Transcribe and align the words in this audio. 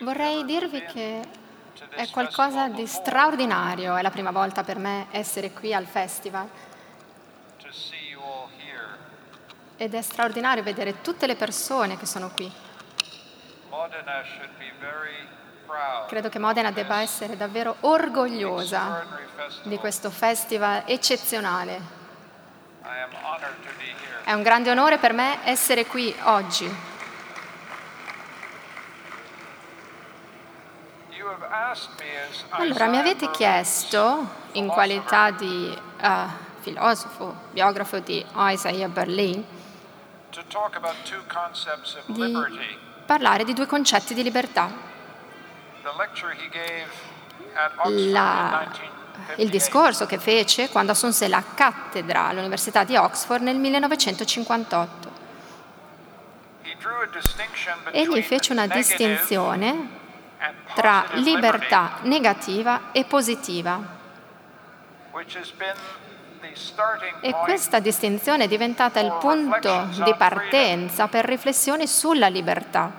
Vorrei 0.00 0.44
dirvi 0.44 0.84
che 0.84 1.22
è 1.90 2.08
qualcosa 2.10 2.68
di 2.68 2.86
straordinario, 2.86 3.96
è 3.96 4.02
la 4.02 4.10
prima 4.10 4.30
volta 4.30 4.62
per 4.62 4.78
me 4.78 5.06
essere 5.10 5.52
qui 5.52 5.74
al 5.74 5.86
festival. 5.86 6.48
Ed 9.76 9.94
è 9.94 10.02
straordinario 10.02 10.62
vedere 10.62 11.00
tutte 11.00 11.26
le 11.26 11.36
persone 11.36 11.96
che 11.96 12.06
sono 12.06 12.30
qui. 12.30 12.50
Credo 16.08 16.28
che 16.28 16.38
Modena 16.38 16.70
debba 16.70 17.00
essere 17.00 17.36
davvero 17.36 17.76
orgogliosa 17.80 19.06
di 19.62 19.78
questo 19.78 20.10
festival 20.10 20.82
eccezionale. 20.86 21.98
È 24.30 24.32
un 24.32 24.42
grande 24.42 24.70
onore 24.70 24.98
per 24.98 25.12
me 25.12 25.40
essere 25.42 25.86
qui 25.86 26.14
oggi. 26.22 26.72
Allora, 32.50 32.86
mi 32.86 32.96
avete 32.98 33.28
chiesto, 33.32 34.28
in 34.52 34.68
qualità 34.68 35.32
di 35.32 35.76
uh, 36.00 36.08
filosofo, 36.60 37.34
biografo 37.50 37.98
di 37.98 38.24
Isaiah 38.36 38.86
Berlin, 38.86 39.44
di 42.06 42.56
parlare 43.06 43.42
di 43.42 43.52
due 43.52 43.66
concetti 43.66 44.14
di 44.14 44.22
libertà. 44.22 44.70
La, 48.12 48.70
il 49.36 49.48
discorso 49.48 50.06
che 50.06 50.18
fece 50.18 50.68
quando 50.68 50.92
assunse 50.92 51.28
la 51.28 51.42
cattedra 51.54 52.26
all'Università 52.26 52.84
di 52.84 52.96
Oxford 52.96 53.42
nel 53.42 53.56
1958. 53.56 55.18
Egli 57.92 58.22
fece 58.22 58.52
una 58.52 58.66
distinzione 58.66 59.98
tra 60.74 61.04
libertà 61.14 61.98
negativa 62.02 62.92
e 62.92 63.04
positiva. 63.04 63.98
E 67.20 67.32
questa 67.42 67.80
distinzione 67.80 68.44
è 68.44 68.48
diventata 68.48 69.00
il 69.00 69.12
punto 69.20 69.88
di 70.04 70.14
partenza 70.16 71.08
per 71.08 71.24
riflessioni 71.24 71.86
sulla 71.86 72.28
libertà, 72.28 72.90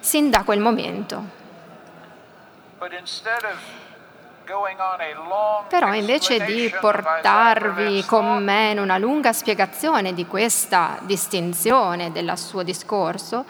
sin 0.00 0.30
da 0.30 0.42
quel 0.42 0.60
momento. 0.60 1.42
Però 5.68 5.94
invece 5.94 6.44
di 6.44 6.74
portarvi 6.78 8.04
con 8.04 8.44
me 8.44 8.72
in 8.72 8.78
una 8.78 8.98
lunga 8.98 9.32
spiegazione 9.32 10.12
di 10.12 10.26
questa 10.26 10.98
distinzione 11.00 12.12
del 12.12 12.36
suo 12.36 12.62
discorso, 12.62 13.44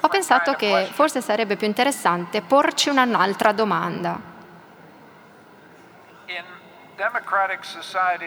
ho 0.00 0.08
pensato 0.08 0.54
che 0.54 0.88
forse 0.92 1.20
sarebbe 1.20 1.56
più 1.56 1.66
interessante 1.66 2.40
porci 2.40 2.88
un'altra 2.88 3.52
domanda. 3.52 4.36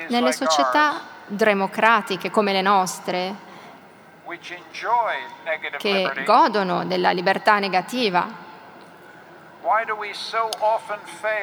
Nelle 0.08 0.32
società 0.34 1.02
democratiche 1.28 2.30
come 2.30 2.52
le 2.52 2.62
nostre, 2.62 3.36
che 5.78 6.24
godono 6.26 6.86
della 6.86 7.12
libertà 7.12 7.60
negativa, 7.60 8.50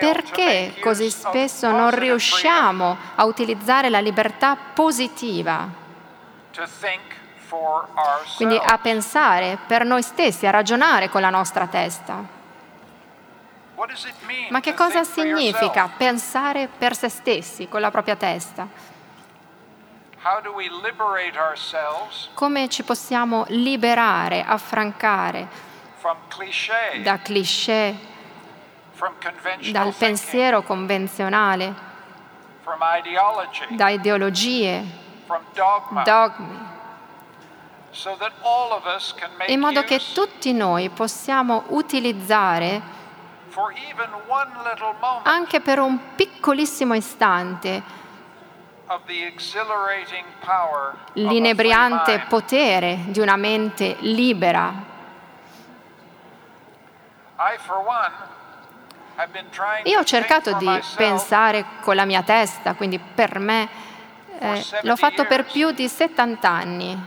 perché 0.01 0.75
così 0.81 1.09
spesso 1.09 1.71
non 1.71 1.91
riusciamo 1.91 2.97
a 3.15 3.25
utilizzare 3.25 3.89
la 3.89 4.01
libertà 4.01 4.57
positiva? 4.57 5.69
Quindi 8.37 8.61
a 8.63 8.79
pensare 8.79 9.59
per 9.67 9.85
noi 9.85 10.03
stessi, 10.03 10.47
a 10.47 10.51
ragionare 10.51 11.09
con 11.09 11.21
la 11.21 11.31
nostra 11.31 11.67
testa. 11.67 12.37
Ma 14.51 14.61
che 14.61 14.75
cosa 14.75 15.05
significa 15.05 15.89
pensare 15.97 16.67
per 16.67 16.97
se 16.97 17.09
stessi, 17.09 17.69
con 17.69 17.81
la 17.81 17.93
propria 17.93 18.17
testa? 18.17 18.67
Come 22.35 22.69
ci 22.69 22.83
possiamo 22.83 23.45
liberare, 23.49 24.45
affrancare 24.45 25.67
da 27.03 27.19
cliché, 27.19 27.97
dal 29.71 29.95
pensiero 29.95 30.63
convenzionale, 30.63 31.75
da 33.71 33.89
ideologie, 33.89 34.85
dogmi, 36.05 36.67
in 39.47 39.61
modo 39.61 39.83
che 39.83 40.01
tutti 40.13 40.53
noi 40.53 40.89
possiamo 40.91 41.65
utilizzare 41.69 42.97
anche 45.23 45.61
per 45.61 45.81
un 45.81 45.99
piccolissimo 46.15 46.95
istante 46.95 47.83
l'inebriante 51.15 52.25
potere 52.29 52.99
di 53.07 53.21
una 53.21 53.37
mente 53.37 53.97
libera. 54.01 54.97
Io 59.85 59.99
ho 59.99 60.05
cercato 60.05 60.53
di 60.55 60.81
pensare 60.97 61.65
con 61.81 61.97
la 61.97 62.05
mia 62.05 62.23
testa, 62.23 62.75
quindi 62.75 62.99
per 62.99 63.39
me 63.39 63.69
eh, 64.39 64.65
l'ho 64.83 64.97
fatto 64.97 65.25
per 65.25 65.45
più 65.45 65.73
di 65.73 65.89
70 65.89 66.49
anni. 66.49 67.07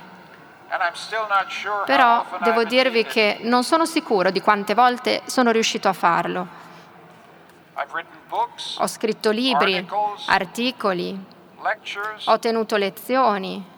Però 1.86 2.26
devo 2.40 2.64
dirvi 2.64 3.06
che 3.06 3.40
non 3.42 3.64
sono 3.64 3.86
sicuro 3.86 4.30
di 4.30 4.42
quante 4.42 4.74
volte 4.74 5.22
sono 5.26 5.52
riuscito 5.52 5.88
a 5.88 5.94
farlo. 5.94 6.48
Ho 8.78 8.88
scritto 8.88 9.32
libri, 9.32 9.86
articoli, 10.28 11.26
ho 12.26 12.40
tenuto 12.40 12.76
lezioni, 12.78 13.71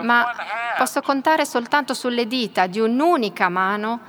ma 0.00 0.34
posso 0.76 1.00
contare 1.00 1.46
soltanto 1.46 1.94
sulle 1.94 2.26
dita 2.26 2.66
di 2.66 2.78
un'unica 2.78 3.48
mano 3.48 4.00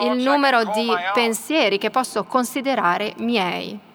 il 0.00 0.22
numero 0.22 0.64
di 0.64 0.92
pensieri 1.14 1.78
che 1.78 1.90
posso 1.90 2.24
considerare 2.24 3.14
miei. 3.16 3.90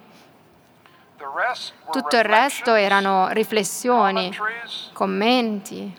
Tutto 1.92 2.16
il 2.18 2.24
resto 2.24 2.74
erano 2.74 3.30
riflessioni, 3.30 4.36
commenti, 4.94 5.96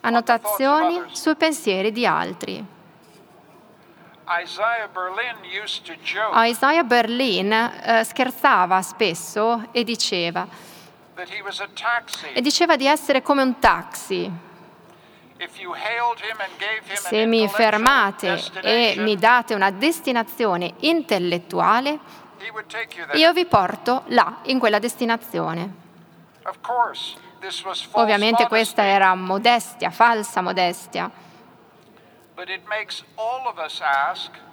annotazioni 0.00 1.02
sui 1.12 1.36
pensieri 1.36 1.92
di 1.92 2.06
altri. 2.06 2.73
Isaiah 6.46 6.82
Berlin 6.82 7.52
eh, 7.52 8.04
scherzava 8.04 8.80
spesso 8.80 9.68
e 9.70 9.84
diceva, 9.84 10.46
e 12.32 12.40
diceva 12.40 12.76
di 12.76 12.86
essere 12.86 13.22
come 13.22 13.42
un 13.42 13.58
taxi. 13.58 14.30
Se 16.94 17.26
mi 17.26 17.48
fermate 17.48 18.42
e 18.62 18.94
mi 18.98 19.16
date 19.16 19.54
una 19.54 19.70
destinazione 19.70 20.74
intellettuale, 20.80 21.98
io 23.12 23.32
vi 23.32 23.44
porto 23.44 24.04
là, 24.06 24.38
in 24.44 24.58
quella 24.58 24.78
destinazione. 24.78 25.82
Ovviamente 27.92 28.46
questa 28.48 28.84
era 28.84 29.14
modestia, 29.14 29.90
falsa 29.90 30.40
modestia. 30.40 31.10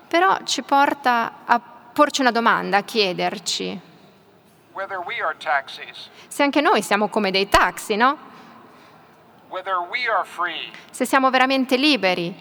Però 0.07 0.37
ci 0.43 0.61
porta 0.61 1.43
a 1.45 1.59
porci 1.59 2.21
una 2.21 2.31
domanda, 2.31 2.77
a 2.77 2.83
chiederci 2.83 3.89
se 6.27 6.43
anche 6.43 6.61
noi 6.61 6.81
siamo 6.81 7.09
come 7.09 7.31
dei 7.31 7.49
taxi, 7.49 7.95
no? 7.95 8.17
Se 10.91 11.05
siamo 11.05 11.29
veramente 11.29 11.75
liberi 11.75 12.33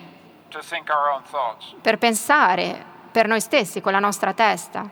per 1.81 1.98
pensare 1.98 2.84
per 3.10 3.26
noi 3.26 3.40
stessi 3.40 3.81
con 3.81 3.92
la 3.92 3.98
nostra 3.98 4.32
testa. 4.32 4.88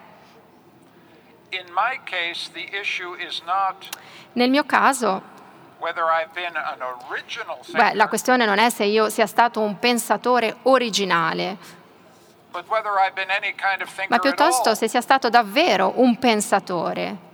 Nel 4.32 4.50
mio 4.50 4.64
caso, 4.64 5.22
beh, 7.70 7.94
la 7.94 8.08
questione 8.08 8.44
non 8.44 8.58
è 8.58 8.70
se 8.70 8.84
io 8.84 9.08
sia 9.08 9.26
stato 9.26 9.60
un 9.60 9.78
pensatore 9.78 10.56
originale, 10.62 11.56
ma 14.08 14.18
piuttosto 14.18 14.74
se 14.74 14.88
sia 14.88 15.00
stato 15.00 15.28
davvero 15.28 15.92
un 15.96 16.18
pensatore. 16.18 17.26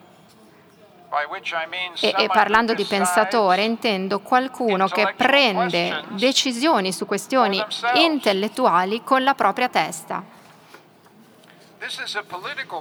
E, 2.00 2.12
e, 2.16 2.26
parlando 2.26 2.74
di 2.74 2.84
pensatore 2.84 3.62
intendo 3.62 4.18
qualcuno 4.18 4.88
che 4.88 5.14
prende 5.16 6.02
decisioni 6.08 6.92
su 6.92 7.06
questioni 7.06 7.64
intellettuali 7.94 9.04
con 9.04 9.22
la 9.22 9.34
propria 9.34 9.68
testa. 9.68 10.24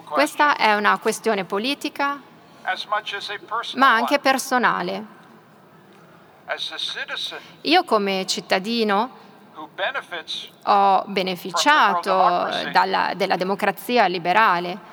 Questa 0.09 0.55
è 0.55 0.73
una 0.73 0.97
questione 0.97 1.45
politica, 1.45 2.19
ma 3.75 3.93
anche 3.93 4.17
personale. 4.17 5.21
Io 7.61 7.83
come 7.83 8.25
cittadino 8.25 9.21
ho 10.63 11.03
beneficiato 11.07 12.49
dalla, 12.71 13.13
della 13.15 13.35
democrazia 13.35 14.07
liberale. 14.07 14.91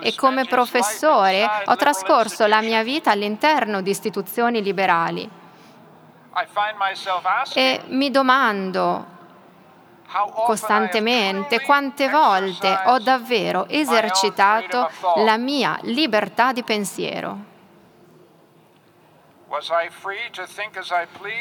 e 0.00 0.14
come 0.14 0.44
professore 0.46 1.48
ho 1.64 1.76
trascorso 1.76 2.46
la 2.46 2.60
mia 2.60 2.82
vita 2.82 3.10
all'interno 3.10 3.82
di 3.82 3.90
istituzioni 3.90 4.62
liberali. 4.62 5.28
E 7.54 7.82
mi 7.88 8.10
domando 8.10 9.14
costantemente 10.46 11.60
quante 11.62 12.08
volte 12.08 12.80
ho 12.86 12.98
davvero 13.00 13.66
esercitato 13.68 14.88
la 15.16 15.36
mia 15.36 15.78
libertà 15.82 16.52
di 16.52 16.62
pensiero. 16.62 17.54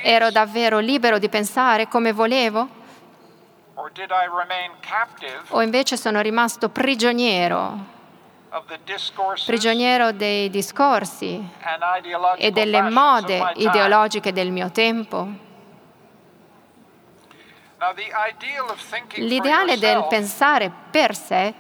Ero 0.04 0.32
davvero 0.32 0.80
libero 0.80 1.18
di 1.18 1.30
pensare 1.30 1.88
come 1.88 2.12
volevo? 2.12 2.84
O 5.50 5.62
invece 5.62 5.98
sono 5.98 6.22
rimasto 6.22 6.70
prigioniero, 6.70 7.78
prigioniero 9.46 10.12
dei 10.14 10.50
discorsi 10.50 11.50
e 12.38 12.52
delle 12.52 12.82
mode 12.82 13.52
ideologiche 13.56 14.32
del 14.32 14.52
mio 14.52 14.72
tempo? 14.72 15.28
L'ideale 19.16 19.78
del 19.78 20.06
pensare 20.08 20.72
per 20.90 21.16
sé 21.16 21.54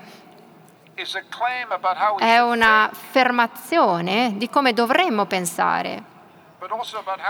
è 2.19 2.39
un'affermazione 2.39 4.33
di 4.37 4.49
come 4.49 4.71
dovremmo 4.73 5.25
pensare, 5.25 6.03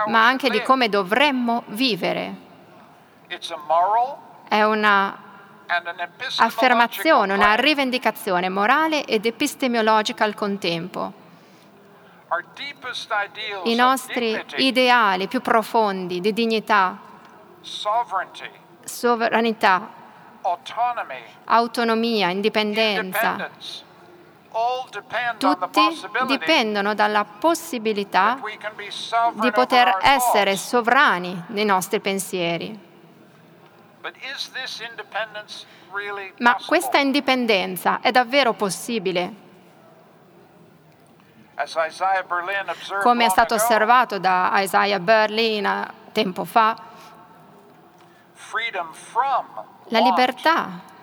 ma 0.08 0.26
anche 0.26 0.50
di 0.50 0.62
come 0.62 0.90
dovremmo 0.90 1.64
vivere. 1.68 2.44
È 4.48 4.62
una 4.64 5.18
affermazione, 6.38 7.34
una 7.34 7.56
rivendicazione 7.56 8.50
morale 8.50 9.06
ed 9.06 9.26
epistemologica 9.26 10.24
al 10.24 10.36
contempo. 10.36 11.24
I 13.64 13.76
nostri 13.76 14.44
ideali 14.58 15.28
più 15.28 15.42
profondi 15.42 16.20
di 16.20 16.34
dignità, 16.34 16.98
sovranità, 18.84 19.90
autonomia, 21.46 22.30
indipendenza, 22.30 23.50
tutti 25.38 25.82
dipendono 26.28 26.94
dalla 26.94 27.26
possibilità 27.26 28.40
di 29.34 29.52
poter 29.52 29.98
essere 30.02 30.56
sovrani 30.56 31.44
nei 31.48 31.66
nostri 31.66 32.00
pensieri. 32.00 32.80
Ma 36.38 36.58
questa 36.66 36.98
indipendenza 37.00 38.00
è 38.02 38.12
davvero 38.12 38.54
possibile? 38.54 39.44
Come 43.02 43.26
è 43.26 43.30
stato 43.30 43.56
osservato 43.56 44.20
da 44.20 44.52
Isaiah 44.56 45.00
Berlin 45.00 45.88
tempo 46.12 46.46
fa, 46.46 46.78
la 49.88 50.00
libertà 50.00 50.94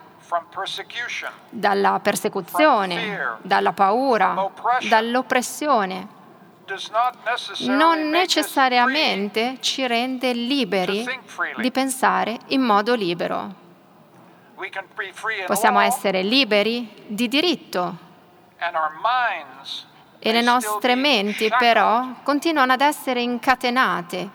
dalla 1.51 2.01
persecuzione, 2.01 3.39
dalla 3.43 3.73
paura, 3.73 4.51
dall'oppressione. 4.89 6.21
Non 7.67 8.09
necessariamente 8.09 9.59
ci 9.61 9.87
rende 9.87 10.33
liberi 10.33 11.05
di 11.57 11.71
pensare 11.71 12.39
in 12.49 12.63
modo 12.63 12.95
libero. 12.95 13.61
Possiamo 15.47 15.81
essere 15.81 16.23
liberi 16.23 17.05
di 17.07 17.29
diritto. 17.29 18.11
e 20.25 20.31
le 20.31 20.41
nostre 20.41 20.95
menti 20.95 21.51
però 21.59 22.07
continuano 22.23 22.73
ad 22.73 22.81
essere 22.81 23.21
incatenate. 23.21 24.31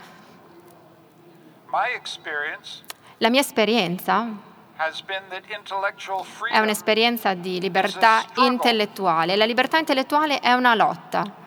La 3.19 3.29
mia 3.29 3.39
esperienza 3.39 4.46
è 6.51 6.59
un'esperienza 6.59 7.33
di 7.33 7.59
libertà 7.59 8.23
intellettuale. 8.35 9.35
La 9.35 9.45
libertà 9.45 9.79
intellettuale 9.79 10.39
è 10.39 10.53
una 10.53 10.75
lotta 10.75 11.45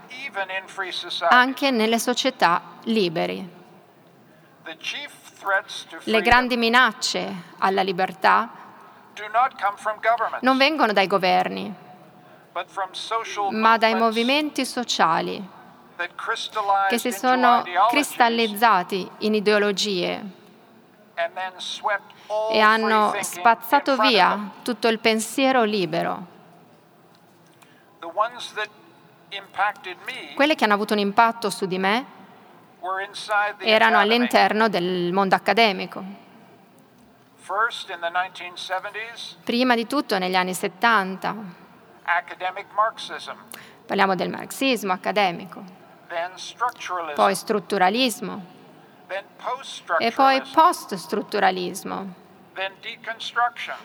anche 1.29 1.71
nelle 1.71 1.99
società 1.99 2.62
liberi. 2.85 3.59
Le 6.05 6.23
grandi 6.23 6.56
minacce 6.56 7.32
alla 7.59 7.82
libertà 7.82 8.50
non 10.41 10.56
vengono 10.56 10.93
dai 10.93 11.06
governi, 11.06 11.73
ma 13.50 13.76
dai 13.76 13.94
movimenti 13.94 14.65
sociali 14.67 15.49
che 16.88 16.99
si 16.99 17.12
sono 17.12 17.62
cristallizzati 17.91 19.09
in 19.19 19.35
ideologie 19.35 20.38
e 22.50 22.61
hanno 22.61 23.14
spazzato 23.20 23.96
via 23.96 24.50
tutto 24.62 24.88
il 24.88 24.99
pensiero 24.99 25.64
libero. 25.64 26.26
Quelle 30.34 30.55
che 30.55 30.64
hanno 30.64 30.75
avuto 30.75 30.94
un 30.94 30.99
impatto 30.99 31.50
su 31.50 31.67
di 31.67 31.78
me 31.78 32.19
erano 33.58 33.99
all'interno 33.99 34.69
del 34.69 35.12
mondo 35.12 35.34
accademico. 35.34 36.02
Prima 39.44 39.75
di 39.75 39.87
tutto 39.87 40.19
negli 40.19 40.34
anni 40.34 40.55
70. 40.55 41.34
Parliamo 43.87 44.14
del 44.14 44.31
marxismo 44.31 44.93
accademico, 44.93 45.62
poi 47.14 47.34
strutturalismo, 47.34 48.44
e 49.99 50.12
poi 50.12 50.43
post-strutturalismo, 50.53 52.15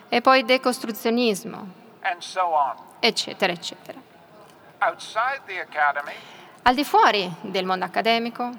e 0.08 0.20
poi 0.20 0.44
decostruzionismo, 0.44 1.72
eccetera, 3.00 3.52
eccetera. 3.52 3.98
Al 6.62 6.74
di 6.74 6.84
fuori 6.84 7.32
del 7.40 7.64
mondo 7.64 7.84
accademico, 7.84 8.50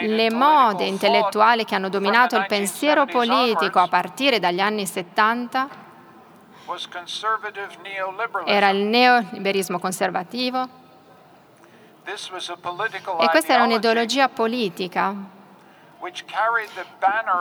le 0.00 0.30
mode 0.30 0.84
intellettuali 0.84 1.64
che 1.64 1.74
hanno 1.76 1.88
dominato 1.88 2.36
il 2.36 2.46
pensiero 2.46 3.06
politico 3.06 3.78
a 3.78 3.86
partire 3.86 4.40
dagli 4.40 4.60
anni 4.60 4.86
70 4.86 5.84
era 8.44 8.68
il 8.70 8.78
neoliberismo 8.78 9.78
conservativo 9.78 10.84
e 13.18 13.28
questa 13.30 13.54
era 13.54 13.64
un'ideologia 13.64 14.28
politica 14.28 15.14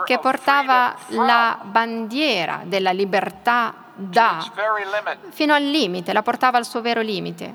che 0.05 0.17
portava 0.17 0.95
la 1.09 1.59
bandiera 1.61 2.61
della 2.63 2.91
libertà 2.91 3.75
da 3.93 4.43
fino 5.29 5.53
al 5.53 5.63
limite, 5.63 6.13
la 6.13 6.23
portava 6.23 6.57
al 6.57 6.65
suo 6.65 6.81
vero 6.81 7.01
limite, 7.01 7.53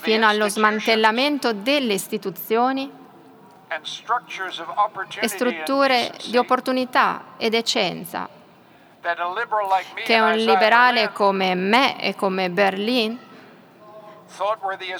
fino 0.00 0.26
allo 0.26 0.48
smantellamento 0.48 1.52
delle 1.52 1.94
istituzioni 1.94 2.90
e 5.20 5.28
strutture 5.28 6.12
di 6.26 6.36
opportunità 6.36 7.22
ed 7.36 7.54
eccenza 7.54 8.28
che 10.04 10.18
un 10.18 10.36
liberale 10.36 11.12
come 11.12 11.54
me 11.54 12.02
e 12.02 12.16
come 12.16 12.50
Berlin 12.50 13.28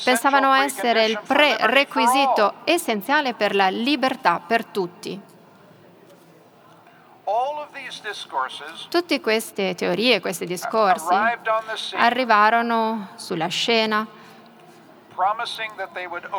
pensavano 0.02 0.52
essere 0.52 1.04
il 1.06 1.20
prerequisito 1.26 2.54
essenziale 2.64 3.34
per 3.34 3.54
la 3.54 3.68
libertà 3.68 4.40
per 4.44 4.64
tutti. 4.64 5.20
Tutte 8.88 9.20
queste 9.20 9.74
teorie, 9.74 10.20
questi 10.20 10.46
discorsi 10.46 11.14
arrivarono 11.94 13.10
sulla 13.16 13.46
scena 13.46 14.06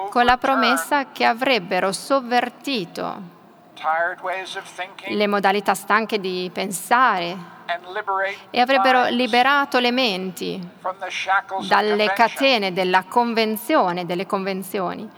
con 0.10 0.26
la 0.26 0.38
promessa 0.38 1.12
che 1.12 1.24
avrebbero 1.24 1.92
sovvertito 1.92 3.40
le 5.08 5.28
modalità 5.28 5.74
stanche 5.74 6.20
di 6.20 6.50
pensare 6.54 7.60
e 8.50 8.60
avrebbero 8.60 9.06
liberato 9.06 9.80
le 9.80 9.92
menti 9.92 10.70
dalle 11.68 12.12
catene 12.14 12.74
della 12.74 13.04
convenzione, 13.04 14.06
delle 14.06 14.26
convenzioni. 14.26 15.10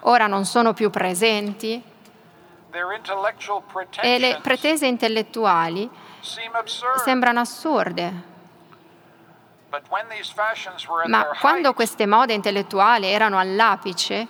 Ora 0.00 0.26
non 0.26 0.44
sono 0.44 0.72
più 0.72 0.90
presenti 0.90 1.82
e 4.00 4.18
le 4.18 4.38
pretese 4.42 4.86
intellettuali 4.86 5.88
sembrano 6.96 7.40
assurde. 7.40 8.32
Ma 11.06 11.26
quando 11.40 11.74
queste 11.74 12.06
mode 12.06 12.32
intellettuali 12.32 13.06
erano 13.06 13.38
all'apice, 13.38 14.26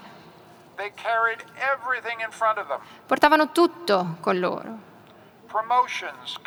portavano 3.07 3.53
tutto 3.53 4.17
con 4.21 4.39
loro. 4.39 4.93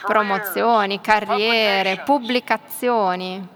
Promozioni, 0.01 0.99
carriere, 0.99 2.01
pubblicazioni. 2.03 3.55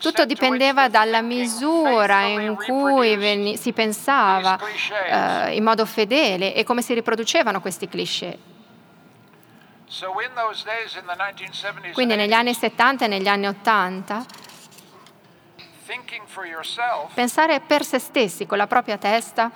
Tutto 0.00 0.24
dipendeva 0.24 0.88
dalla 0.88 1.20
misura 1.20 2.22
in 2.22 2.56
cui 2.56 3.56
si 3.56 3.72
pensava 3.72 4.58
eh, 4.58 5.54
in 5.54 5.62
modo 5.62 5.84
fedele 5.84 6.54
e 6.54 6.64
come 6.64 6.80
si 6.80 6.94
riproducevano 6.94 7.60
questi 7.60 7.86
cliché. 7.86 8.38
Quindi 11.92 12.16
negli 12.16 12.32
anni 12.32 12.54
70 12.54 13.04
e 13.04 13.08
negli 13.08 13.28
anni 13.28 13.46
80 13.46 14.24
pensare 17.14 17.60
per 17.60 17.84
se 17.84 17.98
stessi 17.98 18.46
con 18.46 18.56
la 18.56 18.66
propria 18.66 18.96
testa 18.96 19.50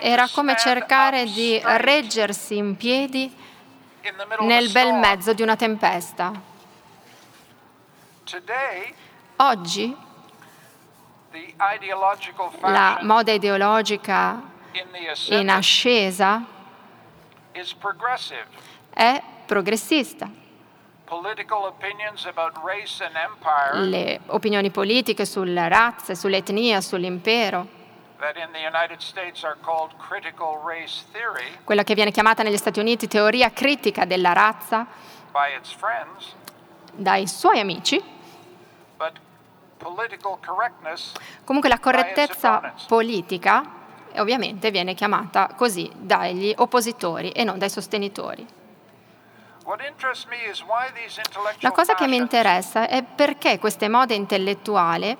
era 0.00 0.28
come 0.28 0.56
cercare 0.56 1.24
di 1.24 1.60
reggersi 1.62 2.56
in 2.56 2.76
piedi 2.76 3.32
nel 4.40 4.70
bel 4.70 4.94
mezzo 4.94 5.32
di 5.32 5.42
una 5.42 5.56
tempesta. 5.56 6.32
Oggi 9.36 9.96
la 12.60 12.98
moda 13.02 13.32
ideologica 13.32 14.42
in 15.28 15.50
ascesa 15.50 16.44
è 18.90 19.22
progressista. 19.46 20.30
Le 23.72 24.20
opinioni 24.26 24.70
politiche 24.70 25.24
sulla 25.24 25.68
razza, 25.68 26.14
sull'etnia, 26.14 26.80
sull'impero, 26.82 27.76
quella 31.64 31.84
che 31.84 31.94
viene 31.94 32.10
chiamata 32.10 32.42
negli 32.42 32.56
Stati 32.56 32.80
Uniti 32.80 33.06
teoria 33.06 33.50
critica 33.52 34.04
della 34.04 34.32
razza 34.32 34.86
dai 36.92 37.26
suoi 37.28 37.60
amici, 37.60 38.02
Comunque 41.44 41.68
la 41.68 41.78
correttezza 41.78 42.74
politica 42.88 43.62
ovviamente 44.16 44.70
viene 44.72 44.94
chiamata 44.94 45.50
così 45.54 45.88
dagli 45.94 46.52
oppositori 46.56 47.30
e 47.30 47.44
non 47.44 47.58
dai 47.58 47.70
sostenitori. 47.70 48.46
La 51.60 51.70
cosa 51.70 51.94
che 51.94 52.06
mi 52.08 52.16
interessa 52.16 52.88
è 52.88 53.04
perché 53.04 53.58
queste 53.58 53.88
mode 53.88 54.14
intellettuali 54.14 55.16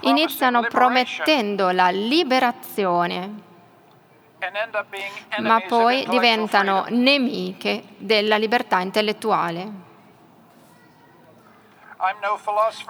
iniziano 0.00 0.62
promettendo 0.62 1.70
la 1.70 1.88
liberazione, 1.88 3.42
ma 5.38 5.60
poi 5.60 6.06
diventano 6.08 6.84
nemiche 6.88 7.84
della 7.96 8.36
libertà 8.36 8.80
intellettuale. 8.80 9.82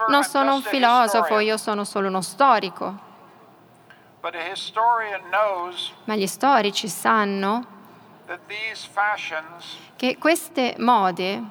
Non 0.09 0.23
sono 0.23 0.55
un 0.55 0.61
filosofo, 0.61 1.39
io 1.39 1.57
sono 1.57 1.83
solo 1.83 2.09
uno 2.09 2.21
storico. 2.21 3.03
Ma 6.05 6.15
gli 6.15 6.27
storici 6.27 6.87
sanno 6.87 7.73
che 9.95 10.17
queste 10.17 10.75
mode 10.79 11.43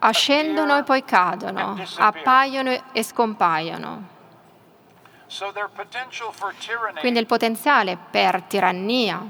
ascendono 0.00 0.78
e 0.78 0.82
poi 0.82 1.04
cadono, 1.04 1.82
appaiono 1.96 2.82
e 2.92 3.02
scompaiono. 3.02 4.18
Quindi 6.98 7.18
il 7.18 7.26
potenziale 7.26 7.96
per 7.96 8.42
tirannia 8.42 9.24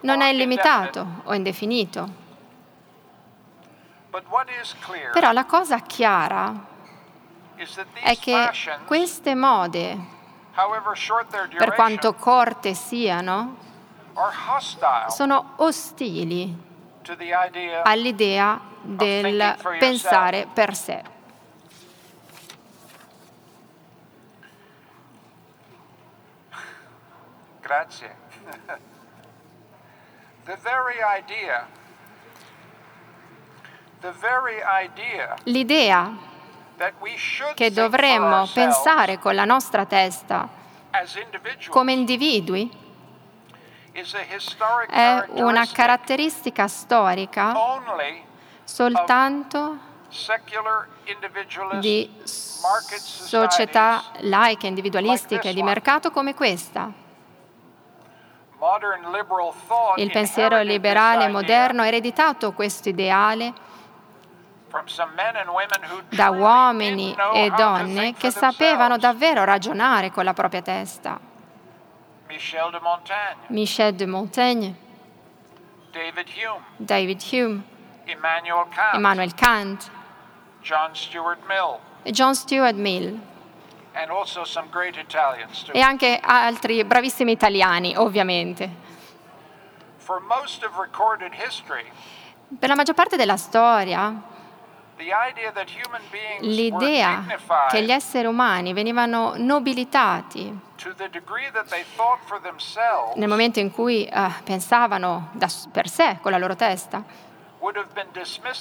non 0.00 0.20
è 0.20 0.28
illimitato 0.30 1.06
o 1.24 1.34
indefinito. 1.34 2.26
Però 5.12 5.32
la 5.32 5.44
cosa 5.44 5.78
chiara 5.80 6.52
è 8.02 8.18
che 8.18 8.50
queste 8.86 9.34
mode, 9.34 9.98
per 11.56 11.74
quanto 11.74 12.14
corte 12.14 12.74
siano, 12.74 13.56
sono 15.08 15.52
ostili 15.56 16.66
all'idea 17.82 18.60
del 18.82 19.56
pensare 19.78 20.46
per 20.52 20.74
sé. 20.74 21.02
Grazie. 27.60 28.16
The 30.44 30.56
very 30.62 30.96
idea 31.18 31.66
L'idea 35.44 36.16
che 37.54 37.72
dovremmo 37.72 38.48
pensare 38.54 39.18
con 39.18 39.34
la 39.34 39.44
nostra 39.44 39.84
testa 39.84 40.48
come 41.68 41.92
individui 41.92 42.70
è 44.88 45.24
una 45.40 45.66
caratteristica 45.66 46.68
storica 46.68 47.54
soltanto 48.64 49.78
di 51.80 52.10
società 52.24 54.02
laiche, 54.20 54.66
individualistiche, 54.66 55.52
di 55.52 55.62
mercato 55.62 56.10
come 56.10 56.34
questa. 56.34 56.90
Il 59.96 60.10
pensiero 60.10 60.60
liberale 60.62 61.28
moderno 61.28 61.82
ha 61.82 61.86
ereditato 61.86 62.52
questo 62.52 62.88
ideale 62.88 63.52
da 66.08 66.30
uomini 66.30 67.16
e 67.32 67.50
donne 67.50 68.14
che 68.14 68.30
sapevano 68.30 68.98
davvero 68.98 69.44
ragionare 69.44 70.10
con 70.10 70.24
la 70.24 70.34
propria 70.34 70.62
testa. 70.62 71.27
Michel 72.28 72.70
de 72.70 72.78
Montaigne, 72.80 73.36
Michel 73.48 73.92
de 73.94 74.06
Montaigne. 74.06 74.74
David 75.92 76.28
Hume, 76.36 76.62
David 76.76 77.22
Hume. 77.32 77.62
Immanuel 78.06 78.66
Kant, 78.74 78.94
Immanuel 78.94 79.32
Kant. 79.34 79.90
John 80.62 80.94
Stuart 80.94 81.38
Mill, 81.46 81.78
e 82.02 82.10
John 82.12 82.34
Stuart 82.34 82.74
Mill. 82.76 83.18
And 83.94 84.10
also 84.10 84.44
some 84.44 84.68
great 84.70 84.96
Italians 84.96 85.62
too. 85.64 85.72
e 85.72 85.80
anche 85.80 86.18
altri 86.22 86.84
bravissimi 86.84 87.32
italiani, 87.32 87.96
ovviamente. 87.96 88.70
For 89.96 90.20
most 90.20 90.62
of 90.64 90.76
recorded 90.78 91.32
history, 91.34 91.84
Per 92.58 92.68
la 92.68 92.74
maggior 92.74 92.94
parte 92.94 93.16
della 93.16 93.36
storia, 93.36 94.22
l'idea 96.40 97.24
che 97.70 97.82
gli 97.82 97.90
esseri 97.90 98.26
umani 98.26 98.72
venivano 98.72 99.34
nobilitati 99.36 100.66
nel 103.14 103.28
momento 103.28 103.58
in 103.58 103.70
cui 103.72 104.04
eh, 104.04 104.30
pensavano 104.44 105.30
da 105.32 105.48
per 105.72 105.88
sé, 105.88 106.18
con 106.20 106.30
la 106.30 106.38
loro 106.38 106.54
testa, 106.54 107.02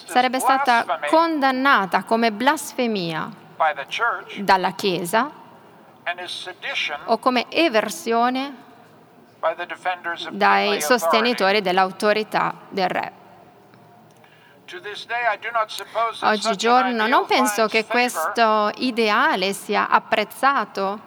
sarebbe 0.05 0.39
stata 0.39 0.99
condannata 1.07 2.03
come 2.03 2.31
blasfemia 2.31 3.29
dalla 4.37 4.71
Chiesa 4.71 5.31
o 7.05 7.17
come 7.19 7.45
eversione 7.49 8.65
dai 10.31 10.81
sostenitori 10.81 11.61
dell'autorità 11.61 12.53
del 12.69 12.89
re. 12.89 13.25
Oggigiorno 16.21 17.07
non 17.07 17.25
penso 17.25 17.67
che 17.67 17.85
questo 17.85 18.71
ideale 18.77 19.53
sia 19.53 19.87
apprezzato 19.89 20.99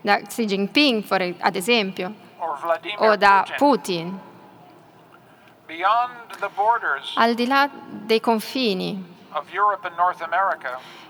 da 0.00 0.20
Xi 0.22 0.44
Jinping, 0.44 1.04
ad 1.40 1.54
esempio, 1.56 2.12
o 2.98 3.16
da 3.16 3.44
Putin. 3.56 4.18
Al 7.16 7.34
di 7.34 7.46
là 7.46 7.68
dei 7.88 8.20
confini 8.20 9.14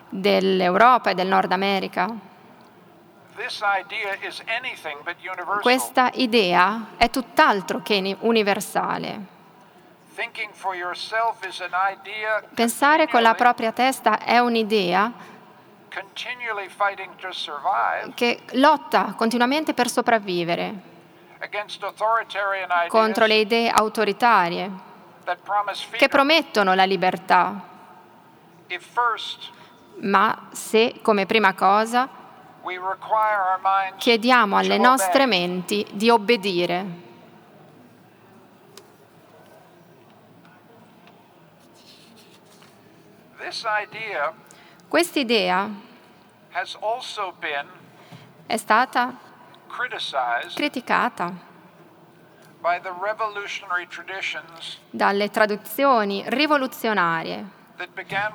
dell'Europa 0.09 1.11
e 1.11 1.14
del 1.14 1.26
Nord 1.26 1.52
America. 1.52 2.07
Questa 5.61 6.11
idea 6.14 6.87
è 6.97 7.11
tutt'altro 7.11 7.83
che 7.83 8.00
ni- 8.00 8.16
universale. 8.21 9.35
Pensare 12.54 13.08
con 13.08 13.20
la 13.20 13.35
propria 13.35 13.73
testa 13.73 14.18
è 14.18 14.38
un'idea 14.38 15.12
che 18.14 18.40
lotta 18.52 19.14
continuamente 19.16 19.75
per 19.75 19.88
sopravvivere 19.88 20.75
contro 22.88 23.26
le 23.26 23.35
idee 23.35 23.68
autoritarie 23.68 24.70
che 25.92 26.08
promettono 26.08 26.75
la 26.75 26.85
libertà, 26.85 27.61
ma 30.00 30.49
se 30.52 31.00
come 31.02 31.26
prima 31.26 31.52
cosa 31.54 32.08
chiediamo 33.96 34.56
alle 34.56 34.78
nostre 34.78 35.26
menti 35.26 35.87
di 35.92 36.11
obbedire. 36.11 37.05
This 43.46 43.62
idea 45.14 45.70
è 48.46 48.56
stata 48.56 49.18
criticata 50.52 51.32
dalle 54.90 55.30
traduzioni 55.30 56.24
rivoluzionarie 56.26 57.48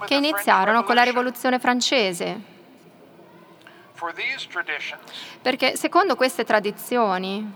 che 0.05 0.15
iniziarono 0.15 0.83
con 0.83 0.95
la 0.95 1.03
rivoluzione 1.03 1.59
francese, 1.59 2.41
perché 5.41 5.75
secondo 5.75 6.15
queste 6.15 6.45
tradizioni, 6.45 7.53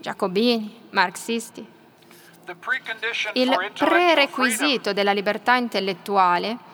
giacobini, 0.00 0.88
marxisti, 0.88 1.73
il 3.34 3.72
prerequisito 3.74 4.92
della 4.92 5.12
libertà 5.12 5.56
intellettuale 5.56 6.72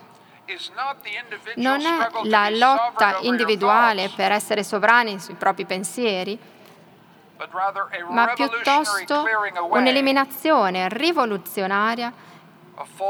non 1.56 1.80
è 1.80 2.10
la 2.24 2.48
lotta 2.48 3.18
individuale 3.20 4.10
per 4.14 4.32
essere 4.32 4.64
sovrani 4.64 5.20
sui 5.20 5.34
propri 5.34 5.64
pensieri, 5.64 6.38
ma 8.08 8.32
piuttosto 8.32 9.24
un'eliminazione 9.70 10.88
rivoluzionaria 10.88 12.12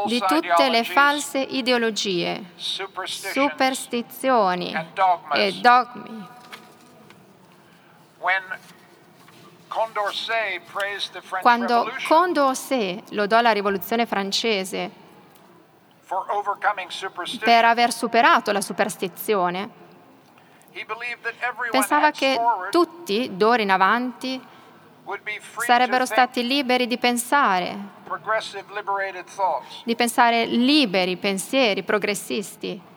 di 0.06 0.22
tutte 0.26 0.68
le 0.68 0.84
false 0.84 1.38
ideologie, 1.38 2.52
superstizioni 2.56 4.74
e 5.32 5.52
dogmi. 5.60 6.28
Quando 11.40 11.92
Condorcet 12.08 13.10
lodò 13.10 13.40
la 13.40 13.52
rivoluzione 13.52 14.04
francese 14.04 14.90
per 17.38 17.64
aver 17.64 17.92
superato 17.92 18.50
la 18.50 18.60
superstizione, 18.60 19.70
pensava 21.70 22.10
che 22.10 22.36
tutti, 22.70 23.36
d'ora 23.36 23.62
in 23.62 23.70
avanti, 23.70 24.44
sarebbero 25.58 26.04
stati 26.04 26.44
liberi 26.44 26.88
di 26.88 26.98
pensare, 26.98 27.78
di 29.84 29.94
pensare 29.94 30.46
liberi 30.46 31.16
pensieri 31.16 31.84
progressisti. 31.84 32.88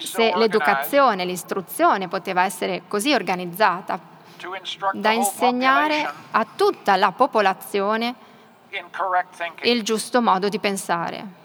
Se 0.00 0.32
l'educazione, 0.36 1.24
l'istruzione 1.24 2.08
poteva 2.08 2.42
essere 2.44 2.82
così 2.88 3.14
organizzata 3.14 4.18
da 4.92 5.10
insegnare 5.10 6.12
a 6.30 6.46
tutta 6.54 6.96
la 6.96 7.12
popolazione 7.12 8.14
il 9.62 9.82
giusto 9.82 10.22
modo 10.22 10.48
di 10.48 10.58
pensare. 10.58 11.38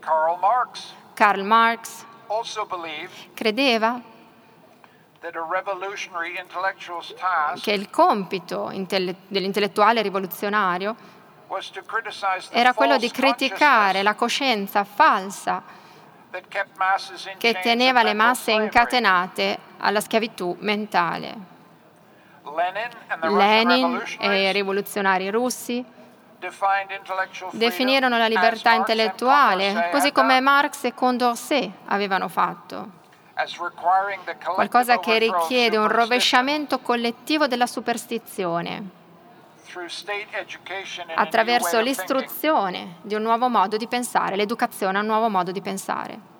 Karl 0.00 0.38
Marx 0.40 0.94
Karl 1.14 1.44
credeva 3.34 4.00
che 7.60 7.72
il 7.72 7.90
compito 7.90 8.70
intelle- 8.72 9.16
dell'intellettuale 9.28 10.02
rivoluzionario 10.02 10.96
era 12.50 12.72
quello 12.72 12.96
di 12.96 13.10
criticare 13.10 14.02
la 14.02 14.14
coscienza 14.14 14.84
falsa 14.84 15.62
che 17.36 17.60
teneva 17.60 18.02
le 18.02 18.14
masse 18.14 18.52
incatenate 18.52 19.58
alla 19.78 20.00
schiavitù 20.00 20.56
mentale. 20.60 21.50
Lenin 23.20 24.02
e 24.18 24.48
i 24.48 24.52
rivoluzionari 24.52 25.30
russi 25.30 25.84
definirono 27.52 28.18
la 28.18 28.26
libertà 28.26 28.72
intellettuale, 28.72 29.90
così 29.92 30.10
come 30.10 30.40
Marx 30.40 30.84
e 30.84 30.94
Condorcet 30.94 31.70
avevano 31.86 32.28
fatto, 32.28 33.00
qualcosa 34.54 34.98
che 34.98 35.18
richiede 35.18 35.76
un 35.76 35.88
rovesciamento 35.88 36.80
collettivo 36.80 37.46
della 37.46 37.66
superstizione 37.66 39.00
attraverso 41.14 41.80
l'istruzione 41.80 42.96
di 43.02 43.14
un 43.14 43.22
nuovo 43.22 43.48
modo 43.48 43.76
di 43.76 43.86
pensare, 43.86 44.36
l'educazione 44.36 44.98
a 44.98 45.00
un 45.00 45.06
nuovo 45.06 45.28
modo 45.28 45.52
di 45.52 45.60
pensare. 45.60 46.30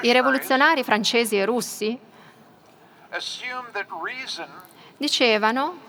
I 0.00 0.12
rivoluzionari 0.12 0.82
francesi 0.82 1.38
e 1.38 1.44
russi 1.44 1.98
dicevano 4.96 5.86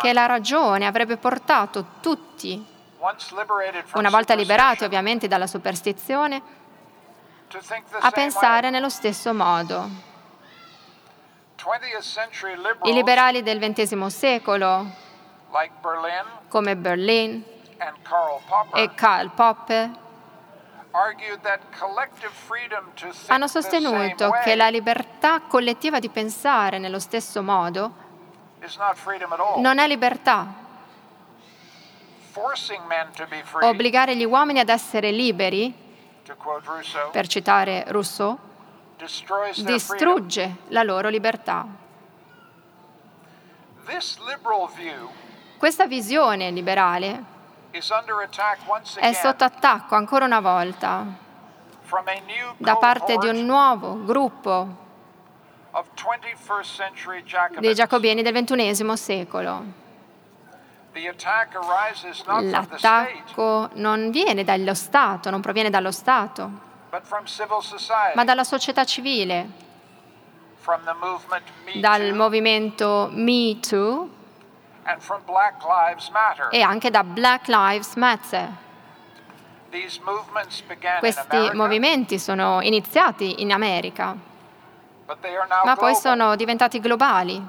che 0.00 0.12
la 0.12 0.26
ragione 0.26 0.86
avrebbe 0.86 1.16
portato 1.16 1.86
tutti, 2.00 2.64
una 3.94 4.10
volta 4.10 4.34
liberati 4.34 4.84
ovviamente 4.84 5.26
dalla 5.26 5.46
superstizione, 5.46 6.42
a 8.00 8.10
pensare 8.10 8.70
nello 8.70 8.88
stesso 8.88 9.32
modo. 9.32 10.12
20th 11.56 12.02
century 12.02 12.54
I 12.84 12.92
liberali 12.92 13.42
del 13.42 13.58
XX 13.58 14.06
secolo, 14.06 14.86
come 16.48 16.76
Berlin 16.76 17.42
e 18.74 18.94
Karl 18.94 19.30
Popper, 19.30 19.90
hanno 23.26 23.48
sostenuto 23.48 24.30
che 24.44 24.54
la 24.54 24.68
libertà 24.68 25.40
collettiva 25.40 25.98
di 25.98 26.08
pensare 26.08 26.78
nello 26.78 27.00
stesso 27.00 27.42
modo 27.42 28.02
non 29.56 29.78
è 29.78 29.88
libertà. 29.88 30.62
Obbligare 33.60 34.16
gli 34.16 34.24
uomini 34.24 34.60
ad 34.60 34.68
essere 34.68 35.10
liberi, 35.10 35.74
per 37.10 37.26
citare 37.26 37.84
Rousseau, 37.88 38.38
distrugge 39.56 40.56
la 40.68 40.82
loro 40.84 41.08
libertà. 41.08 41.66
Questa 45.58 45.86
visione 45.86 46.50
liberale 46.50 47.32
è 49.00 49.12
sotto 49.12 49.42
attacco 49.42 49.96
ancora 49.96 50.24
una 50.24 50.38
volta 50.38 51.04
da 52.56 52.76
parte 52.76 53.16
di 53.16 53.26
un 53.26 53.44
nuovo 53.44 54.04
gruppo 54.04 54.82
of 55.72 55.88
21st 55.96 56.62
century 56.62 57.24
dei 57.58 57.74
giacobini 57.74 58.22
del 58.22 58.32
XXI 58.32 58.96
secolo. 58.96 59.82
L'attacco 62.40 63.68
non 63.72 64.10
viene 64.10 64.44
dallo 64.44 64.74
Stato, 64.74 65.30
non 65.30 65.40
proviene 65.40 65.68
dallo 65.68 65.90
Stato, 65.90 66.48
ma 68.14 68.22
dalla 68.22 68.44
società 68.44 68.84
civile, 68.84 69.48
dal 71.80 72.14
movimento 72.14 73.08
Me 73.10 73.58
Too 73.58 74.22
e 76.50 76.60
anche 76.60 76.90
da 76.90 77.02
Black 77.02 77.48
Lives 77.48 77.94
Matter. 77.94 78.62
Questi 81.00 81.50
movimenti 81.54 82.18
sono 82.18 82.60
iniziati 82.60 83.42
in 83.42 83.52
America, 83.52 84.14
ma 85.64 85.76
poi 85.76 85.94
sono 85.94 86.36
diventati 86.36 86.78
globali, 86.80 87.44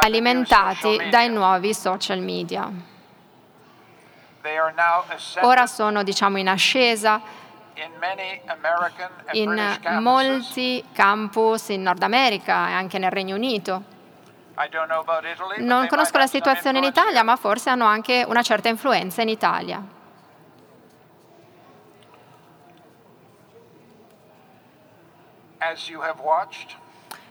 alimentati 0.00 1.08
dai 1.10 1.28
nuovi 1.28 1.74
social 1.74 2.20
media. 2.20 2.70
Ora 5.40 5.66
sono, 5.66 6.02
diciamo, 6.02 6.38
in 6.38 6.48
ascesa 6.48 7.20
in 9.32 9.78
molti 10.00 10.84
campus 10.92 11.68
in 11.68 11.82
Nord 11.82 12.02
America 12.02 12.68
e 12.68 12.72
anche 12.72 12.98
nel 12.98 13.10
Regno 13.10 13.34
Unito. 13.34 13.96
Non 15.58 15.86
conosco 15.86 16.18
la 16.18 16.26
situazione 16.26 16.78
in 16.78 16.84
Italia, 16.84 17.22
ma 17.22 17.36
forse 17.36 17.70
hanno 17.70 17.84
anche 17.84 18.24
una 18.26 18.42
certa 18.42 18.68
influenza 18.68 19.22
in 19.22 19.28
Italia. 19.28 19.80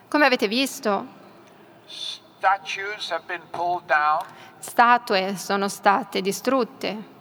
Come 0.08 0.26
avete 0.26 0.48
visto, 0.48 1.08
statue 4.60 5.36
sono 5.36 5.68
state 5.68 6.22
distrutte, 6.22 7.16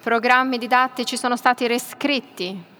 programmi 0.00 0.58
didattici 0.58 1.16
sono 1.16 1.36
stati 1.36 1.66
riscritti 1.66 2.71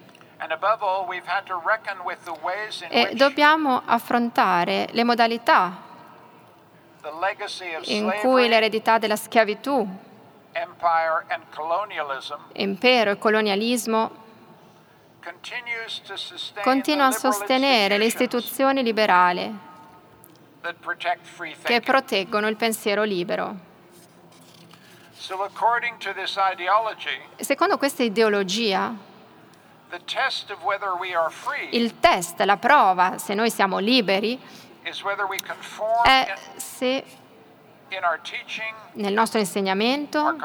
e 2.89 3.13
dobbiamo 3.15 3.81
affrontare 3.85 4.87
le 4.91 5.03
modalità 5.03 5.91
in 7.85 8.13
cui 8.21 8.47
l'eredità 8.47 8.97
della 8.97 9.15
schiavitù, 9.15 9.87
impero 12.53 13.11
e 13.11 13.17
colonialismo 13.17 14.21
continua 16.61 17.05
a 17.05 17.11
sostenere 17.11 17.97
le 17.97 18.05
istituzioni 18.05 18.83
liberali 18.83 19.71
che 21.63 21.81
proteggono 21.81 22.47
il 22.47 22.55
pensiero 22.55 23.03
libero. 23.03 23.71
Secondo 27.35 27.77
questa 27.77 28.03
ideologia, 28.03 28.93
il 31.71 31.99
test, 31.99 32.39
la 32.41 32.57
prova 32.57 33.17
se 33.17 33.33
noi 33.33 33.49
siamo 33.51 33.77
liberi, 33.77 34.39
è 36.03 36.33
se 36.55 37.03
nel 38.93 39.13
nostro 39.13 39.39
insegnamento, 39.39 40.35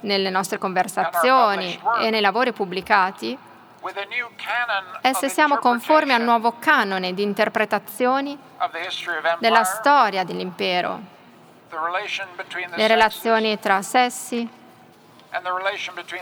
nelle 0.00 0.30
nostre 0.30 0.58
conversazioni 0.58 1.78
e 2.00 2.10
nei 2.10 2.20
lavori 2.20 2.52
pubblicati, 2.52 3.38
è 5.00 5.12
se 5.12 5.28
siamo 5.28 5.58
conformi 5.58 6.12
al 6.12 6.22
nuovo 6.22 6.58
canone 6.58 7.12
di 7.12 7.22
interpretazioni 7.22 8.38
della 9.38 9.64
storia 9.64 10.24
dell'impero, 10.24 11.00
le 12.74 12.86
relazioni 12.86 13.58
tra 13.58 13.82
sessi 13.82 14.48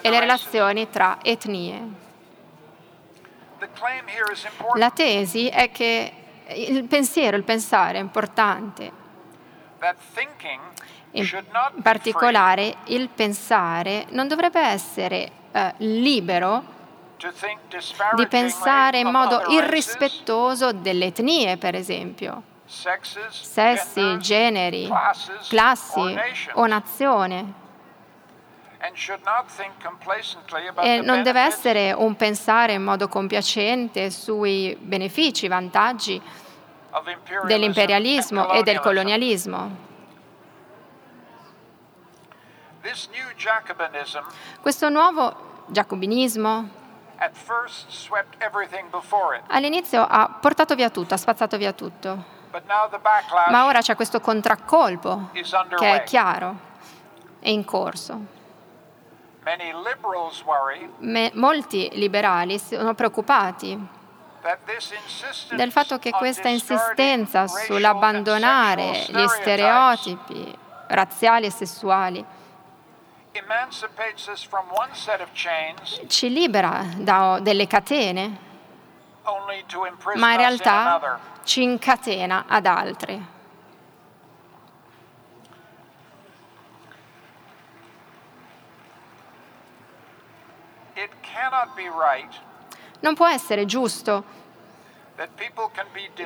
e 0.00 0.10
le 0.10 0.20
relazioni 0.20 0.90
tra 0.90 1.18
etnie. 1.22 2.12
La 4.74 4.90
tesi 4.90 5.48
è 5.48 5.70
che 5.70 6.12
il 6.48 6.84
pensiero, 6.84 7.36
il 7.36 7.44
pensare 7.44 7.98
è 7.98 8.00
importante. 8.00 9.02
In 11.12 11.44
particolare 11.82 12.76
il 12.86 13.08
pensare 13.08 14.06
non 14.10 14.26
dovrebbe 14.28 14.60
essere 14.60 15.30
eh, 15.52 15.74
libero 15.78 16.72
di 18.16 18.26
pensare 18.26 18.98
in 18.98 19.08
modo 19.08 19.44
irrispettoso 19.48 20.72
delle 20.72 21.06
etnie, 21.06 21.56
per 21.56 21.74
esempio, 21.74 22.42
sessi, 22.64 24.18
generi, 24.18 24.90
classi 25.48 26.16
o 26.54 26.66
nazione. 26.66 27.62
E 30.82 31.00
non 31.00 31.22
deve 31.22 31.40
essere 31.40 31.92
un 31.92 32.16
pensare 32.16 32.74
in 32.74 32.82
modo 32.82 33.08
compiacente 33.08 34.10
sui 34.10 34.76
benefici, 34.78 35.48
vantaggi 35.48 36.20
of 36.90 37.06
imperialism 37.08 37.46
dell'imperialismo 37.46 38.52
e 38.52 38.62
del 38.62 38.80
colonialism. 38.80 39.50
colonialismo. 39.50 39.92
Questo 44.60 44.88
nuovo 44.90 45.64
giacobinismo 45.66 46.68
all'inizio 49.48 50.06
ha 50.06 50.28
portato 50.40 50.74
via 50.74 50.90
tutto, 50.90 51.14
ha 51.14 51.16
spazzato 51.16 51.56
via 51.56 51.72
tutto, 51.72 52.24
ma 53.48 53.64
ora 53.64 53.80
c'è 53.80 53.96
questo 53.96 54.20
contraccolpo 54.20 55.30
che 55.32 55.94
è 55.94 56.02
chiaro, 56.04 56.56
è 57.40 57.48
in 57.48 57.64
corso. 57.64 58.42
Many 59.44 59.72
liberals 59.74 60.42
worry 60.42 60.90
Me- 60.98 61.30
molti 61.34 61.90
liberali 61.92 62.58
sono 62.58 62.94
preoccupati 62.94 63.78
del 65.50 65.70
fatto 65.70 65.98
che 65.98 66.10
questa 66.10 66.48
insistenza 66.48 67.46
sull'abbandonare 67.46 69.04
gli 69.08 69.26
stereotipi 69.26 70.58
razziali 70.88 71.46
e 71.46 71.50
sessuali 71.50 72.24
ci 76.06 76.30
libera 76.30 76.84
da 76.96 77.38
delle 77.40 77.66
catene, 77.66 78.38
ma 80.14 80.30
in 80.30 80.36
realtà 80.36 81.18
ci 81.42 81.62
incatena 81.62 82.44
ad 82.46 82.66
altre. 82.66 83.33
Non 93.00 93.14
può 93.14 93.26
essere 93.26 93.64
giusto 93.66 94.24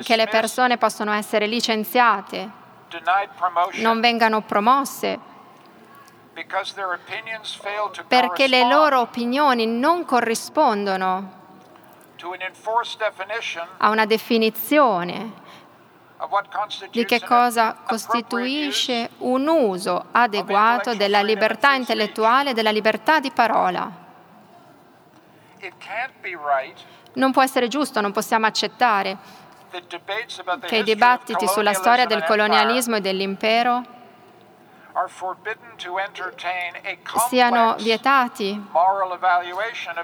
che 0.02 0.16
le 0.16 0.26
persone 0.28 0.78
possano 0.78 1.12
essere 1.12 1.46
licenziate, 1.46 2.50
non 3.80 4.00
vengano 4.00 4.42
promosse, 4.42 5.18
perché 8.06 8.46
le 8.46 8.66
loro 8.68 9.00
opinioni 9.00 9.66
non 9.66 10.04
corrispondono 10.04 11.36
a 13.78 13.88
una 13.90 14.06
definizione 14.06 15.46
di 16.90 17.04
che 17.04 17.20
cosa 17.20 17.76
costituisce 17.86 19.10
un 19.18 19.46
uso 19.46 20.06
adeguato 20.10 20.94
della 20.94 21.22
libertà 21.22 21.74
intellettuale 21.74 22.50
e 22.50 22.54
della 22.54 22.72
libertà 22.72 23.20
di 23.20 23.30
parola. 23.30 24.06
Non 27.14 27.32
può 27.32 27.42
essere 27.42 27.68
giusto, 27.68 28.00
non 28.00 28.12
possiamo 28.12 28.46
accettare 28.46 29.16
che 30.66 30.76
i 30.76 30.82
dibattiti 30.82 31.46
sulla 31.46 31.72
storia 31.72 32.06
del 32.06 32.24
colonialismo 32.24 32.96
e 32.96 33.00
dell'impero 33.00 33.96
siano 37.28 37.76
vietati 37.76 38.60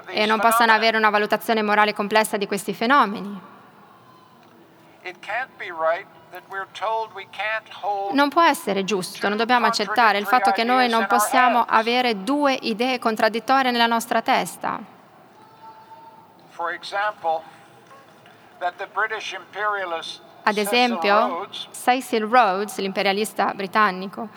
e 0.07 0.25
non 0.25 0.39
possano 0.39 0.71
avere 0.71 0.97
una 0.97 1.09
valutazione 1.09 1.61
morale 1.61 1.93
complessa 1.93 2.37
di 2.37 2.47
questi 2.47 2.73
fenomeni. 2.73 3.41
Non 8.13 8.29
può 8.29 8.41
essere 8.41 8.83
giusto, 8.83 9.27
non 9.27 9.37
dobbiamo 9.37 9.65
accettare 9.65 10.17
il 10.17 10.25
fatto 10.25 10.51
che 10.51 10.63
noi 10.63 10.87
non 10.89 11.05
possiamo 11.07 11.65
avere 11.67 12.23
due 12.23 12.53
idee 12.53 12.99
contraddittorie 12.99 13.71
nella 13.71 13.85
nostra 13.87 14.21
testa. 14.21 14.93
Ad 20.43 20.57
esempio, 20.57 21.47
Cecil 21.71 22.25
Rhodes, 22.25 22.77
l'imperialista 22.77 23.53
britannico, 23.53 24.29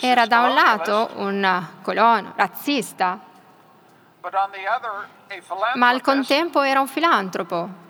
era 0.00 0.26
da 0.26 0.40
un 0.42 0.54
lato 0.54 1.10
un 1.14 1.66
colono 1.82 2.32
razzista, 2.36 3.18
ma 5.74 5.88
al 5.88 6.00
contempo 6.00 6.62
era 6.62 6.80
un 6.80 6.86
filantropo 6.86 7.84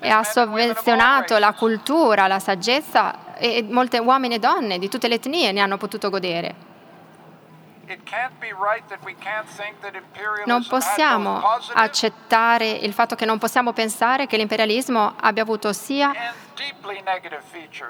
e 0.00 0.08
ha 0.10 0.24
sovvenzionato 0.24 1.38
la 1.38 1.52
cultura, 1.52 2.26
la 2.26 2.40
saggezza 2.40 3.34
e 3.36 3.64
molti 3.68 3.98
uomini 3.98 4.34
e 4.34 4.38
donne 4.38 4.78
di 4.78 4.88
tutte 4.88 5.06
le 5.06 5.14
etnie 5.16 5.52
ne 5.52 5.60
hanno 5.60 5.76
potuto 5.76 6.10
godere. 6.10 6.70
Non 10.44 10.66
possiamo 10.66 11.42
accettare 11.74 12.70
il 12.70 12.92
fatto 12.92 13.14
che 13.14 13.24
non 13.24 13.38
possiamo 13.38 13.72
pensare 13.72 14.26
che 14.26 14.36
l'imperialismo 14.36 15.14
abbia 15.20 15.42
avuto 15.42 15.72
sia 15.72 16.12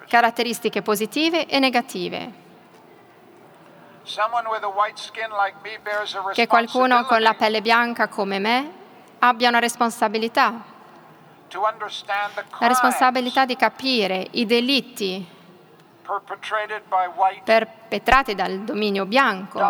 caratteristiche 0.08 0.82
positive 0.82 1.46
e 1.46 1.58
negative. 1.58 2.32
Che 6.32 6.46
qualcuno 6.46 7.04
con 7.04 7.20
la 7.22 7.34
pelle 7.34 7.60
bianca 7.60 8.08
come 8.08 8.38
me 8.38 8.72
abbia 9.20 9.48
una 9.48 9.60
responsabilità, 9.60 10.64
la 12.58 12.66
responsabilità 12.66 13.44
di 13.44 13.56
capire 13.56 14.26
i 14.32 14.46
delitti 14.46 15.40
perpetrati 17.44 18.34
dal 18.34 18.58
dominio 18.60 19.06
bianco. 19.06 19.60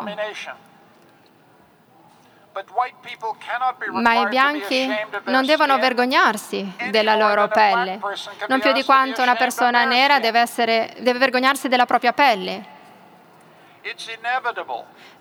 Ma 3.92 4.14
i 4.14 4.29
bianchi 4.29 4.95
non 5.25 5.47
devono 5.47 5.79
vergognarsi 5.79 6.71
della 6.90 7.14
loro 7.14 7.49
pelle, 7.49 7.99
non 8.47 8.61
più 8.61 8.73
di 8.73 8.85
quanto 8.85 9.23
una 9.23 9.37
persona 9.37 9.85
nera 9.85 10.21
deve, 10.21 10.40
essere- 10.40 10.95
deve 10.99 11.18
vergognarsi 11.18 11.68
della 11.68 11.87
propria 11.87 12.12
pelle. 12.12 12.66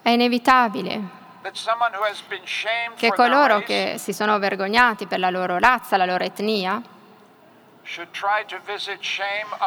È 0.02 0.10
inevitabile 0.10 1.20
che 2.96 3.12
coloro 3.14 3.60
che 3.60 3.96
si 3.98 4.14
sono 4.14 4.38
vergognati 4.38 5.08
per 5.08 5.20
la 5.20 5.30
loro 5.30 5.58
razza, 5.58 5.98
la 5.98 6.06
loro 6.06 6.24
etnia, 6.24 6.82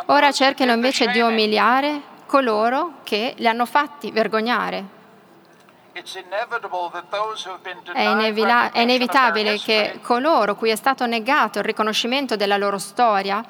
ora 0.07 0.33
cerchino 0.33 0.73
invece 0.73 1.09
di 1.09 1.21
umiliare 1.21 2.01
coloro 2.27 2.95
che 3.03 3.35
li 3.37 3.47
hanno 3.47 3.67
fatti 3.67 4.11
vergognare. 4.11 5.03
È, 7.93 8.01
inevila- 8.01 8.73
è 8.73 8.81
inevitabile 8.81 9.59
che 9.59 10.01
coloro 10.03 10.57
cui 10.57 10.71
è 10.71 10.77
stato 10.77 11.07
negato 11.07 11.59
il 11.59 11.65
riconoscimento 11.65 12.35
della 12.35 12.57
loro 12.57 12.79
storia 12.79 13.45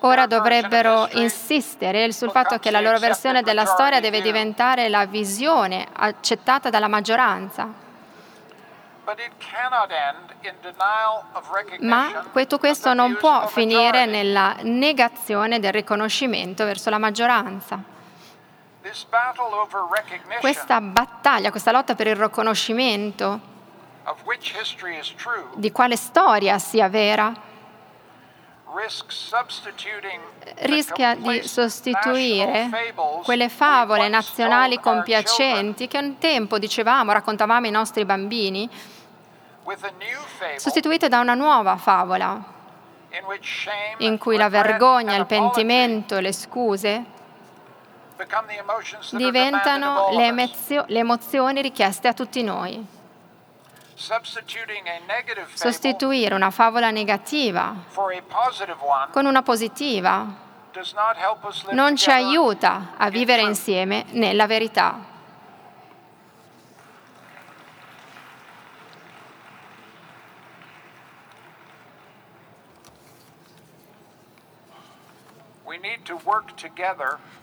ora 0.00 0.26
dovrebbero 0.26 1.08
insistere 1.12 2.12
sul 2.12 2.30
fatto 2.30 2.58
che 2.58 2.70
la 2.70 2.80
loro 2.80 2.98
versione 2.98 3.42
della 3.42 3.64
storia 3.64 4.00
deve 4.00 4.20
diventare 4.20 4.88
la 4.88 5.06
visione 5.06 5.86
accettata 5.90 6.68
dalla 6.68 6.88
maggioranza. 6.88 7.86
Ma 11.80 12.24
tutto 12.32 12.58
questo 12.58 12.92
non 12.92 13.16
può 13.16 13.46
finire 13.46 14.04
nella 14.06 14.56
negazione 14.62 15.60
del 15.60 15.72
riconoscimento 15.72 16.64
verso 16.64 16.90
la 16.90 16.98
maggioranza. 16.98 17.82
Questa 20.40 20.80
battaglia, 20.80 21.50
questa 21.50 21.72
lotta 21.72 21.94
per 21.94 22.06
il 22.06 22.16
riconoscimento 22.16 23.40
di 25.54 25.72
quale 25.72 25.96
storia 25.96 26.58
sia 26.58 26.88
vera, 26.88 27.32
rischia 30.60 31.14
di 31.14 31.42
sostituire 31.48 32.70
quelle 33.24 33.48
favole 33.48 34.08
nazionali 34.08 34.78
compiacenti 34.78 35.88
che 35.88 35.98
un 35.98 36.18
tempo 36.18 36.58
dicevamo, 36.58 37.12
raccontavamo 37.12 37.66
ai 37.66 37.72
nostri 37.72 38.04
bambini, 38.04 38.68
sostituite 40.56 41.08
da 41.08 41.20
una 41.20 41.34
nuova 41.34 41.76
favola 41.76 42.56
in 43.98 44.18
cui 44.18 44.36
la 44.36 44.48
vergogna, 44.48 45.16
il 45.16 45.26
pentimento, 45.26 46.18
le 46.20 46.32
scuse 46.32 47.04
diventano 49.10 50.10
le, 50.12 50.26
emozio- 50.26 50.84
le 50.88 50.98
emozioni 50.98 51.62
richieste 51.62 52.08
a 52.08 52.12
tutti 52.12 52.42
noi. 52.42 52.84
Sostituire 55.54 56.34
una 56.34 56.50
favola 56.50 56.90
negativa 56.90 57.74
con 59.10 59.26
una 59.26 59.42
positiva 59.42 60.46
non 61.70 61.96
ci 61.96 62.10
aiuta 62.10 62.92
a 62.96 63.08
vivere 63.10 63.42
insieme 63.42 64.04
nella 64.10 64.46
verità. 64.46 65.16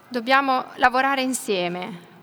Dobbiamo 0.08 0.66
lavorare 0.76 1.22
insieme 1.22 2.14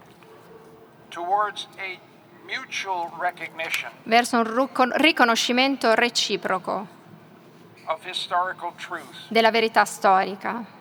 verso 4.05 4.37
un 4.39 4.93
riconoscimento 4.95 5.95
reciproco 5.95 6.87
della 9.29 9.51
verità 9.51 9.85
storica. 9.85 10.81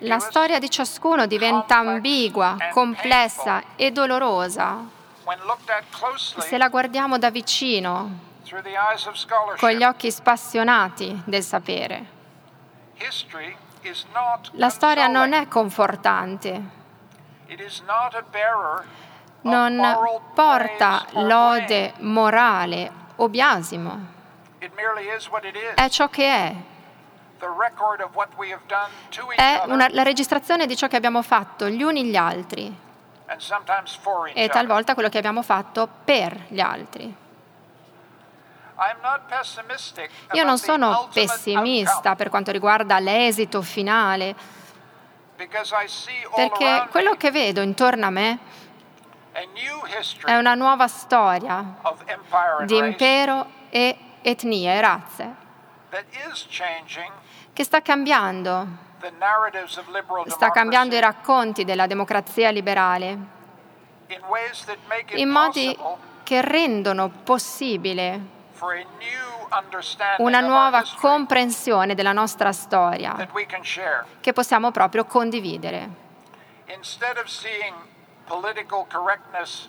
La 0.00 0.18
storia 0.18 0.58
di 0.58 0.70
ciascuno 0.70 1.26
diventa 1.26 1.76
ambigua, 1.78 2.56
complessa 2.70 3.62
e 3.76 3.90
dolorosa 3.90 4.96
se 6.38 6.56
la 6.56 6.68
guardiamo 6.68 7.18
da 7.18 7.30
vicino, 7.30 8.26
con 9.58 9.70
gli 9.70 9.84
occhi 9.84 10.10
spassionati 10.10 11.22
del 11.24 11.42
sapere. 11.42 12.17
La 14.52 14.68
storia 14.68 15.06
non 15.06 15.32
è 15.32 15.46
confortante, 15.48 16.62
non 19.42 19.98
porta 20.34 21.06
lode 21.12 21.94
morale 21.98 22.90
o 23.16 23.28
biasimo, 23.28 24.06
è 25.74 25.88
ciò 25.88 26.08
che 26.08 26.26
è. 26.26 26.54
È 29.36 29.62
una, 29.66 29.88
la 29.90 30.02
registrazione 30.02 30.66
di 30.66 30.76
ciò 30.76 30.88
che 30.88 30.96
abbiamo 30.96 31.22
fatto 31.22 31.68
gli 31.68 31.82
uni 31.82 32.04
gli 32.04 32.16
altri. 32.16 32.76
E 34.32 34.48
talvolta 34.48 34.94
quello 34.94 35.08
che 35.08 35.18
abbiamo 35.18 35.42
fatto 35.42 35.88
per 36.04 36.46
gli 36.48 36.60
altri. 36.60 37.14
Io 40.32 40.44
non 40.44 40.56
sono 40.56 41.08
pessimista 41.12 42.14
per 42.14 42.28
quanto 42.28 42.52
riguarda 42.52 43.00
l'esito 43.00 43.60
finale, 43.60 44.36
perché 45.34 46.86
quello 46.90 47.16
che 47.16 47.32
vedo 47.32 47.60
intorno 47.60 48.06
a 48.06 48.10
me 48.10 48.38
è 50.24 50.36
una 50.36 50.54
nuova 50.54 50.86
storia 50.86 51.76
di 52.66 52.76
impero 52.76 53.46
e 53.68 53.98
etnie 54.22 54.72
e 54.72 54.80
razze 54.80 55.34
che 57.52 57.64
sta 57.64 57.82
cambiando, 57.82 58.66
sta 60.26 60.50
cambiando 60.50 60.94
i 60.94 61.00
racconti 61.00 61.64
della 61.64 61.88
democrazia 61.88 62.50
liberale 62.50 63.18
in 65.14 65.28
modi 65.28 65.76
che 66.22 66.40
rendono 66.42 67.08
possibile 67.08 68.36
una 70.18 70.40
nuova 70.40 70.82
comprensione 71.00 71.94
della 71.94 72.12
nostra 72.12 72.52
storia 72.52 73.28
che 74.20 74.32
possiamo 74.32 74.70
proprio 74.70 75.04
condividere. 75.04 76.06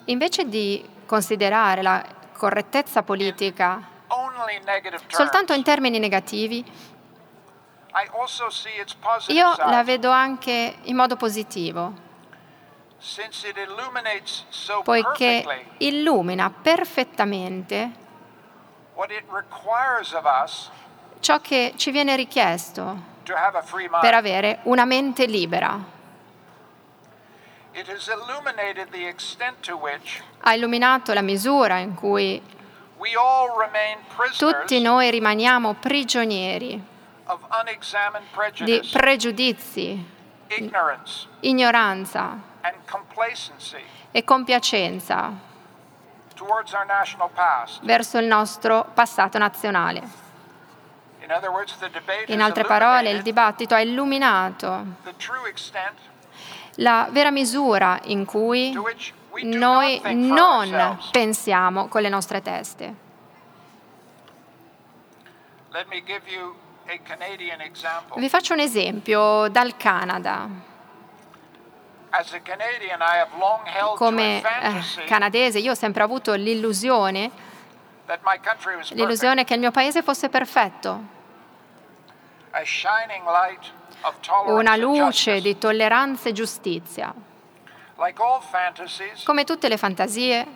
Invece 0.05 0.49
di 0.49 0.89
considerare 1.05 1.81
la 1.81 2.05
correttezza 2.33 3.03
politica 3.03 3.81
soltanto 5.07 5.53
in 5.53 5.63
termini 5.63 5.99
negativi, 5.99 6.63
io 9.27 9.55
la 9.57 9.83
vedo 9.83 10.09
anche 10.09 10.77
in 10.83 10.95
modo 10.95 11.15
positivo, 11.15 11.93
poiché 14.83 15.65
illumina 15.77 16.49
perfettamente 16.49 18.07
ciò 21.19 21.39
che 21.39 21.73
ci 21.77 21.91
viene 21.91 22.15
richiesto 22.15 22.97
per 24.01 24.13
avere 24.13 24.59
una 24.63 24.85
mente 24.85 25.25
libera. 25.25 25.97
Ha 30.41 30.53
illuminato 30.53 31.13
la 31.13 31.21
misura 31.21 31.77
in 31.77 31.93
cui 31.93 32.41
tutti 34.37 34.81
noi 34.81 35.11
rimaniamo 35.11 35.73
prigionieri 35.75 36.83
di 38.63 38.89
pregiudizi, 38.91 40.05
ignoranza 41.41 42.41
e 44.11 44.23
compiacenza 44.23 45.47
verso 47.81 48.17
il 48.17 48.25
nostro 48.25 48.85
passato 48.93 49.37
nazionale. 49.37 50.27
In 52.27 52.41
altre 52.41 52.63
parole, 52.63 53.11
il 53.11 53.21
dibattito 53.21 53.75
ha 53.75 53.81
illuminato 53.81 54.85
la 56.75 57.07
vera 57.11 57.29
misura 57.29 57.99
in 58.03 58.25
cui 58.25 58.75
noi 59.43 60.01
non 60.15 60.97
pensiamo 61.11 61.87
con 61.87 62.01
le 62.01 62.09
nostre 62.09 62.41
teste. 62.41 63.07
Vi 68.15 68.29
faccio 68.29 68.53
un 68.53 68.59
esempio 68.59 69.47
dal 69.49 69.77
Canada. 69.77 70.68
Come 73.95 74.41
eh, 74.41 75.03
canadese 75.05 75.59
io 75.59 75.71
ho 75.71 75.75
sempre 75.75 76.03
avuto 76.03 76.33
l'illusione, 76.33 77.31
l'illusione 78.91 79.43
che 79.43 79.53
il 79.53 79.59
mio 79.59 79.71
paese 79.71 80.01
fosse 80.01 80.29
perfetto, 80.29 81.03
una 84.45 84.75
luce 84.75 85.41
di 85.41 85.57
tolleranza 85.57 86.29
e 86.29 86.31
giustizia. 86.31 87.13
Come 89.23 89.43
tutte 89.43 89.67
le 89.67 89.77
fantasie, 89.77 90.47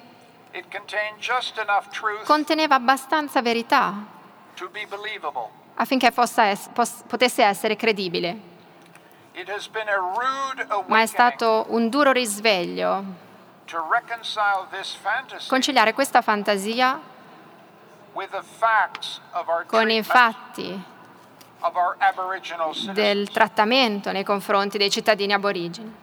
conteneva 2.24 2.76
abbastanza 2.76 3.42
verità 3.42 3.94
affinché 5.76 6.12
potesse 6.12 7.44
essere 7.44 7.76
credibile. 7.76 8.52
Ma 10.88 11.02
è 11.02 11.06
stato 11.06 11.66
un 11.70 11.90
duro 11.90 12.12
risveglio 12.12 13.04
conciliare 15.48 15.94
questa 15.94 16.22
fantasia 16.22 17.00
con 19.66 19.90
i 19.90 20.04
fatti 20.04 20.84
del 22.92 23.32
trattamento 23.32 24.12
nei 24.12 24.24
confronti 24.24 24.78
dei 24.78 24.92
cittadini 24.92 25.34
aborigeni. 25.34 25.96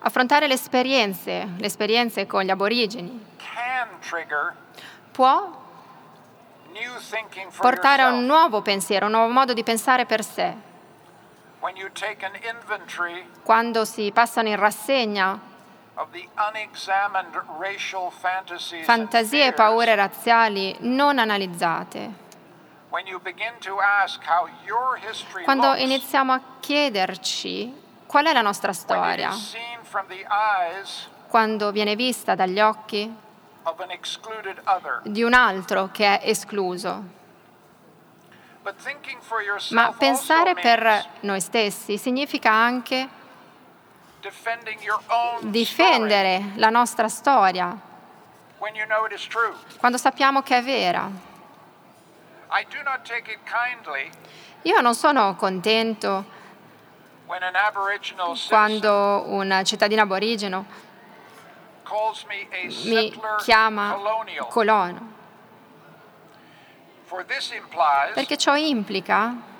Affrontare 0.00 0.46
le 0.46 0.54
esperienze, 0.54 1.48
le 1.56 1.66
esperienze 1.66 2.26
con 2.26 2.42
gli 2.42 2.50
aborigeni 2.50 3.26
può 5.12 5.62
portare 7.56 8.02
a 8.02 8.08
un 8.08 8.24
nuovo 8.24 8.62
pensiero, 8.62 9.06
un 9.06 9.12
nuovo 9.12 9.32
modo 9.32 9.52
di 9.52 9.62
pensare 9.62 10.06
per 10.06 10.24
sé. 10.24 10.54
Quando 13.42 13.84
si 13.84 14.10
passano 14.12 14.48
in 14.48 14.56
rassegna 14.56 15.52
fantasie 18.82 19.46
e 19.46 19.52
paure 19.52 19.94
razziali 19.94 20.76
non 20.80 21.18
analizzate. 21.18 22.22
Quando 25.44 25.74
iniziamo 25.74 26.32
a 26.32 26.40
chiederci 26.60 27.82
qual 28.06 28.26
è 28.26 28.32
la 28.32 28.42
nostra 28.42 28.72
storia, 28.72 29.30
quando 31.28 31.72
viene 31.72 31.96
vista 31.96 32.34
dagli 32.34 32.60
occhi 32.60 33.22
di 35.04 35.22
un 35.22 35.32
altro 35.32 35.88
che 35.92 36.18
è 36.18 36.28
escluso. 36.28 37.22
Ma 39.70 39.92
pensare 39.92 40.54
per 40.54 41.04
noi 41.20 41.40
stessi 41.40 41.98
significa 41.98 42.50
anche 42.50 43.08
difendere 45.40 46.52
la 46.56 46.70
nostra 46.70 47.08
storia 47.08 47.92
quando 49.78 49.98
sappiamo 49.98 50.42
che 50.42 50.56
è 50.56 50.62
vera. 50.62 51.10
Io 54.62 54.80
non 54.80 54.94
sono 54.94 55.36
contento 55.36 56.24
quando 58.48 59.24
un 59.26 59.62
cittadino 59.64 60.02
aborigeno 60.02 60.64
mi 62.84 63.20
chiama 63.42 63.96
colono, 64.48 65.12
perché 68.14 68.36
ciò 68.36 68.56
implica 68.56 69.52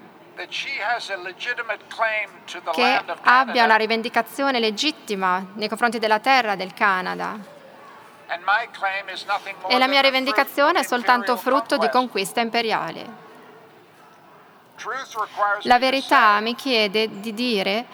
che 2.73 3.05
abbia 3.23 3.65
una 3.65 3.77
rivendicazione 3.77 4.59
legittima 4.59 5.47
nei 5.55 5.69
confronti 5.69 5.99
della 5.99 6.19
terra 6.19 6.57
del 6.57 6.75
Canada. 6.75 7.53
E 9.69 9.79
la 9.79 9.87
mia 9.87 10.01
rivendicazione 10.01 10.81
è 10.81 10.83
soltanto 10.83 11.37
frutto 11.37 11.77
di 11.77 11.89
conquista 11.89 12.41
imperiale. 12.41 13.23
La 15.63 15.79
verità 15.79 16.41
mi 16.41 16.55
chiede 16.57 17.21
di 17.21 17.33
dire 17.33 17.87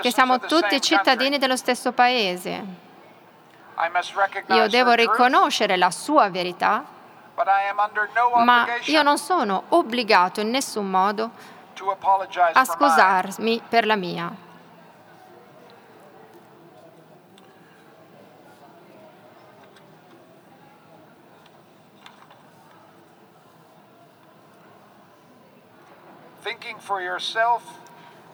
che 0.00 0.12
siamo 0.12 0.38
tutti 0.38 0.80
cittadini 0.80 1.38
dello 1.38 1.56
stesso 1.56 1.92
paese. 1.92 2.64
Io 4.48 4.68
devo 4.68 4.92
riconoscere 4.92 5.76
la 5.76 5.90
sua 5.90 6.28
verità 6.28 6.84
ma 8.44 8.66
io 8.84 9.02
non 9.02 9.16
sono 9.16 9.64
obbligato 9.68 10.40
in 10.40 10.50
nessun 10.50 10.90
modo 10.90 11.30
a 12.52 12.64
scusarmi 12.64 13.62
per 13.66 13.86
la 13.86 13.96
mia. 13.96 14.48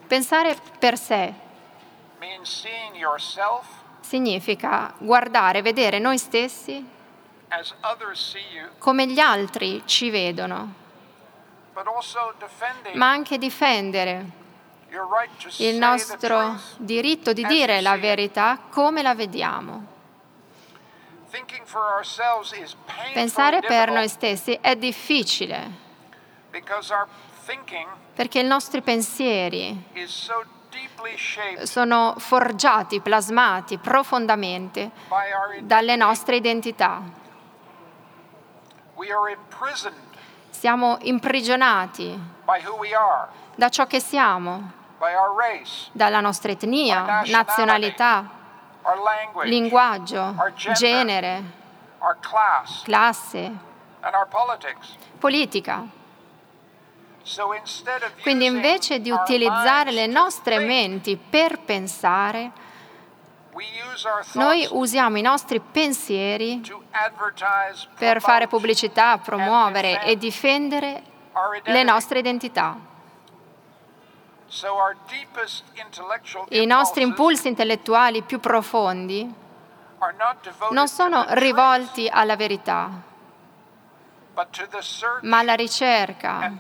Pensare 0.07 0.57
per 0.79 0.99
sé 0.99 1.35
significa 4.01 4.95
guardare, 4.99 5.63
vedere 5.63 5.99
noi 5.99 6.17
stessi 6.17 6.95
come 8.79 9.07
gli 9.09 9.19
altri 9.19 9.83
ci 9.85 10.11
vedono, 10.11 10.75
ma 12.95 13.11
anche 13.11 13.39
difendere 13.39 14.45
il 15.59 15.77
nostro 15.77 16.59
diritto 16.77 17.33
di 17.33 17.45
dire 17.45 17.81
la 17.81 17.97
verità 17.97 18.61
come 18.71 19.03
la 19.03 19.15
vediamo. 19.15 19.95
Pensare 23.13 23.61
per 23.61 23.91
noi 23.91 24.09
stessi 24.09 24.57
è 24.61 24.77
difficile 24.77 25.85
perché 28.15 28.41
i 28.41 28.45
nostri 28.45 28.83
pensieri 28.83 29.93
sono 31.63 32.15
forgiati, 32.19 33.01
plasmati 33.01 33.79
profondamente 33.79 34.91
dalle 35.61 35.97
nostre 35.97 36.37
identità. 36.37 37.03
Siamo 40.51 40.99
imprigionati 41.03 42.19
da 43.55 43.69
ciò 43.69 43.87
che 43.87 44.01
siamo, 44.01 44.73
dalla 45.93 46.21
nostra 46.21 46.51
etnia, 46.51 47.23
nazionalità, 47.27 48.29
linguaggio, 49.45 50.35
genere, 50.73 51.43
classe, 52.83 53.53
politica. 55.19 56.05
Quindi 58.23 58.45
invece 58.45 59.01
di 59.01 59.11
utilizzare 59.11 59.91
le 59.91 60.07
nostre 60.07 60.59
menti 60.59 61.17
per 61.17 61.59
pensare, 61.59 62.53
noi 64.35 64.69
usiamo 64.71 65.17
i 65.19 65.23
nostri 65.23 65.61
pensieri 65.61 66.61
per 67.99 68.21
fare 68.21 68.47
pubblicità, 68.47 69.19
promuovere 69.19 70.05
e 70.05 70.17
difendere 70.17 71.03
le 71.65 71.83
nostre 71.83 72.21
identità. 72.21 72.79
I 76.51 76.67
nostri 76.67 77.03
impulsi 77.03 77.49
intellettuali 77.49 78.23
più 78.23 78.39
profondi 78.39 79.35
non 80.71 80.89
sono 80.89 81.25
rivolti 81.31 82.09
alla 82.09 82.37
verità, 82.37 83.15
ma 85.23 85.39
alla 85.39 85.55
ricerca, 85.55 86.53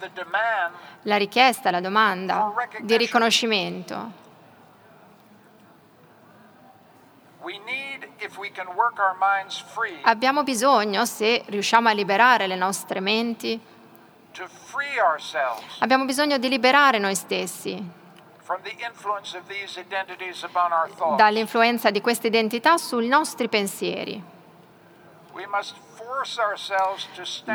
la 1.02 1.16
richiesta, 1.16 1.70
la 1.70 1.80
domanda 1.80 2.52
di 2.80 2.96
riconoscimento. 2.96 4.24
Abbiamo 10.02 10.42
bisogno, 10.42 11.04
se 11.04 11.44
riusciamo 11.46 11.88
a 11.88 11.92
liberare 11.92 12.46
le 12.46 12.56
nostre 12.56 13.00
menti, 13.00 13.60
abbiamo 15.78 16.04
bisogno 16.04 16.38
di 16.38 16.48
liberare 16.48 16.98
noi 16.98 17.14
stessi 17.14 18.04
dall'influenza 21.16 21.90
di 21.90 22.00
queste 22.00 22.26
identità 22.28 22.76
sui 22.78 23.08
nostri 23.08 23.48
pensieri. 23.48 24.22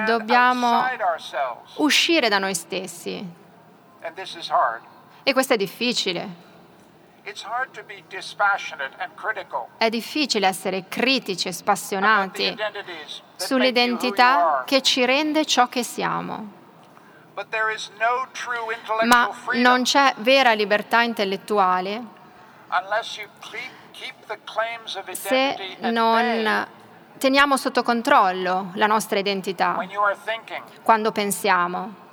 Dobbiamo 0.05 0.83
uscire 1.75 2.29
da 2.29 2.37
noi 2.37 2.53
stessi. 2.55 3.25
E 5.23 5.33
questo 5.33 5.53
è 5.53 5.57
difficile. 5.57 6.49
È 9.77 9.89
difficile 9.89 10.47
essere 10.47 10.87
critici 10.87 11.47
e 11.47 11.51
spassionati 11.51 12.57
sull'identità 13.35 14.63
che 14.65 14.81
ci 14.81 15.05
rende 15.05 15.45
ciò 15.45 15.67
che 15.67 15.83
siamo. 15.83 16.59
Ma 19.03 19.29
non 19.53 19.83
c'è 19.83 20.13
vera 20.17 20.53
libertà 20.53 21.01
intellettuale 21.01 22.19
se 25.13 25.77
non 25.79 26.67
teniamo 27.21 27.55
sotto 27.55 27.83
controllo 27.83 28.71
la 28.73 28.87
nostra 28.87 29.19
identità 29.19 29.77
quando 30.81 31.11
pensiamo. 31.11 32.09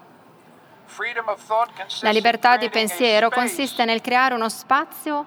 La 2.00 2.10
libertà 2.10 2.58
di 2.58 2.68
pensiero 2.68 3.30
consiste 3.30 3.86
nel 3.86 4.02
creare 4.02 4.34
uno 4.34 4.50
spazio 4.50 5.24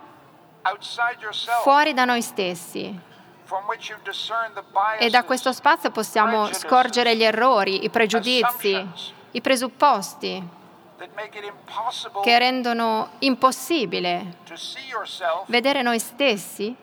fuori 1.64 1.94
da 1.94 2.06
noi 2.06 2.22
stessi, 2.22 3.10
E 5.00 5.10
da 5.10 5.24
questo 5.24 5.52
spazio 5.52 5.90
possiamo 5.90 6.54
scorgere 6.54 7.16
gli 7.16 7.24
errori, 7.24 7.84
i 7.84 7.90
pregiudizi, 7.90 8.88
i 9.32 9.42
presupposti 9.42 10.60
che 12.22 12.38
rendono 12.38 13.10
impossibile 13.20 14.38
vedere 15.48 15.82
noi 15.82 15.98
stessi 15.98 16.76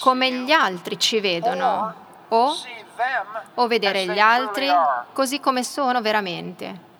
come 0.00 0.30
gli 0.30 0.52
altri 0.52 0.98
ci 0.98 1.20
vedono. 1.20 2.02
o, 2.28 2.54
o 3.54 3.66
vedere 3.66 4.06
gli 4.06 4.18
altri 4.18 4.68
così 5.12 5.40
come 5.40 5.62
sono 5.62 6.00
veramente. 6.00 6.92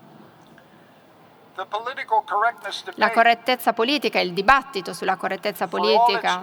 La 2.95 3.11
correttezza 3.13 3.73
politica, 3.73 4.19
il 4.19 4.33
dibattito 4.33 4.93
sulla 4.93 5.17
correttezza 5.17 5.69
politica, 5.69 6.41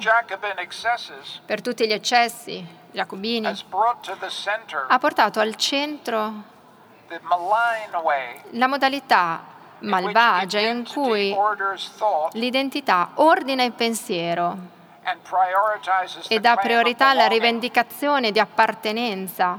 per 1.46 1.62
tutti 1.62 1.86
gli 1.86 1.92
eccessi 1.92 2.66
giacobini, 2.92 3.54
ha 4.88 5.00
portato 5.00 5.40
al 5.42 5.56
centro 5.56 6.50
la 8.52 8.68
modalità 8.68 9.44
malvagia 9.80 10.60
in 10.60 10.86
cui 10.88 11.36
l'identità 12.34 13.12
ordina 13.16 13.64
il 13.64 13.74
pensiero 13.74 14.80
e 16.28 16.40
dà 16.40 16.56
priorità 16.56 17.10
alla 17.10 17.28
rivendicazione 17.28 18.32
di 18.32 18.40
appartenenza 18.40 19.58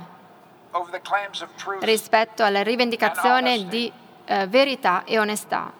rispetto 1.80 2.44
alla 2.44 2.62
rivendicazione 2.62 3.66
di 3.66 3.92
eh, 4.24 4.46
verità 4.46 5.04
e 5.04 5.18
onestà. 5.18 5.72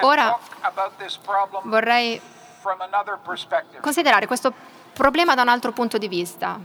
Ora 0.00 0.38
vorrei 1.64 2.20
considerare 3.80 4.26
questo 4.26 4.52
problema 4.92 5.34
da 5.34 5.42
un 5.42 5.48
altro 5.48 5.72
punto 5.72 5.98
di 5.98 6.08
vista. 6.08 6.58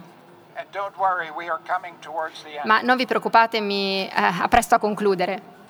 Ma 2.64 2.82
non 2.82 2.96
vi 2.96 3.06
preoccupate, 3.08 3.60
mi 3.60 4.08
eh, 4.08 4.12
appresto 4.14 4.76
a 4.76 4.80
concludere. 4.80 5.62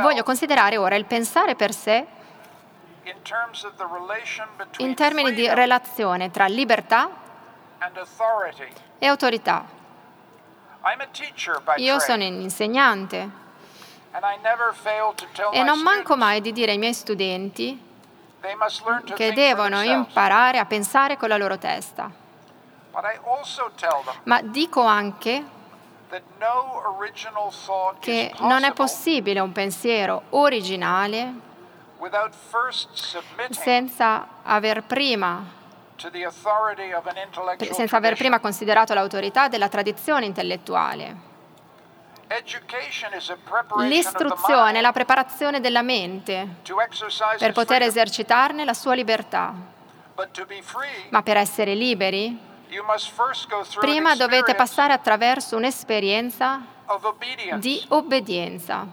Voglio 0.00 0.22
considerare 0.22 0.76
ora 0.76 0.96
il 0.96 1.06
pensare 1.06 1.54
per 1.54 1.72
sé 1.72 2.06
in 4.76 4.94
termini 4.94 5.32
di 5.32 5.48
relazione 5.48 6.30
tra 6.30 6.44
libertà 6.44 7.08
e 8.98 9.06
autorità. 9.06 9.64
Io 11.76 11.98
sono 12.00 12.24
un 12.24 12.40
insegnante 12.40 13.30
e 15.52 15.62
non 15.62 15.80
manco 15.80 16.16
mai 16.16 16.42
di 16.42 16.52
dire 16.52 16.72
ai 16.72 16.78
miei 16.78 16.92
studenti 16.92 17.90
che 19.14 19.32
devono 19.32 19.80
imparare 19.80 20.58
a 20.58 20.66
pensare 20.66 21.16
con 21.16 21.28
la 21.30 21.38
loro 21.38 21.56
testa. 21.56 22.10
Ma 24.24 24.42
dico 24.42 24.84
anche 24.84 25.60
che 28.00 28.34
non 28.40 28.64
è 28.64 28.72
possibile 28.72 29.40
un 29.40 29.52
pensiero 29.52 30.24
originale 30.30 31.32
senza 33.50 34.26
aver 34.42 34.82
prima 34.82 35.60
senza 37.70 37.96
aver 37.96 38.16
prima 38.16 38.40
considerato 38.40 38.92
l'autorità 38.92 39.48
della 39.48 39.68
tradizione 39.68 40.26
intellettuale. 40.26 41.30
L'istruzione 43.86 44.78
è 44.78 44.80
la 44.80 44.92
preparazione 44.92 45.60
della 45.60 45.82
mente 45.82 46.56
per 47.38 47.52
poter 47.52 47.82
esercitarne 47.82 48.64
la 48.64 48.74
sua 48.74 48.94
libertà. 48.94 49.54
Ma 51.10 51.22
per 51.22 51.36
essere 51.36 51.74
liberi, 51.74 52.50
prima 53.80 54.14
dovete 54.14 54.54
passare 54.54 54.92
attraverso 54.92 55.56
un'esperienza 55.56 56.60
di 57.58 57.84
obbedienza. 57.88 58.86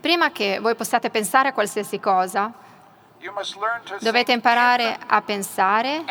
Prima 0.00 0.30
che 0.30 0.58
voi 0.58 0.74
possiate 0.74 1.10
pensare 1.10 1.48
a 1.48 1.52
qualsiasi 1.52 2.00
cosa, 2.00 2.52
dovete 4.00 4.32
imparare 4.32 4.98
a 5.06 5.20
pensare 5.22 6.04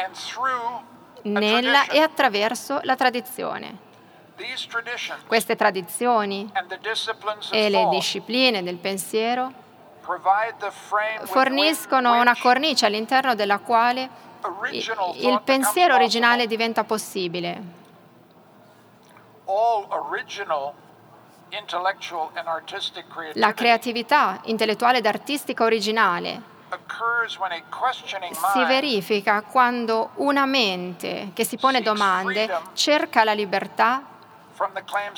nella 1.24 1.88
e 1.88 2.00
attraverso 2.00 2.80
la 2.84 2.96
tradizione. 2.96 3.84
Queste 5.28 5.56
tradizioni 5.56 6.52
e 7.52 7.70
le 7.70 7.88
discipline 7.90 8.62
del 8.64 8.78
pensiero 8.78 9.64
forniscono 11.24 12.20
una 12.20 12.38
cornice 12.38 12.86
all'interno 12.86 13.34
della 13.34 13.60
quale 13.60 14.10
il 14.72 15.42
pensiero 15.44 15.96
originale 15.96 16.48
diventa 16.48 16.84
possibile. 16.84 17.84
La 23.34 23.54
creatività 23.54 24.40
intellettuale 24.44 24.98
ed 24.98 25.06
artistica 25.06 25.64
originale 25.64 26.54
si 28.52 28.66
verifica 28.66 29.42
quando 29.44 30.10
una 30.16 30.46
mente 30.46 31.32
che 31.34 31.46
si 31.46 31.58
pone 31.58 31.82
domande 31.82 32.50
cerca 32.74 33.24
la 33.24 33.34
libertà 33.34 34.04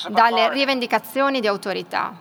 dalle 0.10 0.50
rivendicazioni 0.50 1.40
di 1.40 1.48
autorità. 1.48 2.14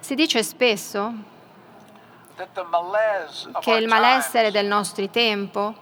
Si 0.00 0.14
dice 0.14 0.42
spesso 0.42 1.12
che 3.60 3.72
il 3.72 3.86
malessere 3.86 4.50
del 4.50 4.66
nostro 4.66 5.08
tempo 5.08 5.74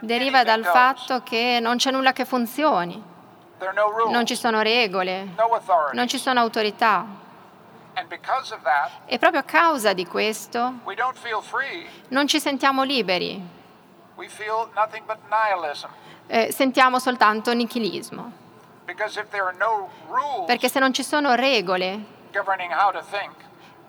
deriva 0.00 0.44
dal 0.44 0.64
fatto 0.64 1.22
che 1.22 1.58
non 1.60 1.76
c'è 1.76 1.90
nulla 1.90 2.12
che 2.12 2.24
funzioni, 2.24 3.02
non 4.10 4.24
ci 4.24 4.36
sono 4.36 4.62
regole, 4.62 5.28
non 5.92 6.08
ci 6.08 6.18
sono 6.18 6.40
autorità. 6.40 7.04
E 9.06 9.18
proprio 9.18 9.40
a 9.40 9.44
causa 9.44 9.92
di 9.92 10.06
questo 10.06 10.74
non 12.08 12.26
ci 12.26 12.40
sentiamo 12.40 12.82
liberi, 12.82 13.42
eh, 16.26 16.52
sentiamo 16.52 16.98
soltanto 16.98 17.52
nichilismo. 17.52 18.32
Perché 20.46 20.68
se 20.68 20.78
non 20.78 20.92
ci 20.92 21.02
sono 21.02 21.34
regole 21.34 22.18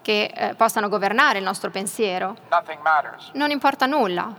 che 0.02 0.32
eh, 0.34 0.56
possano 0.56 0.90
governare 0.90 1.38
il 1.38 1.44
nostro 1.44 1.70
pensiero, 1.70 2.36
non 3.34 3.52
importa 3.52 3.86
nulla. 3.86 4.34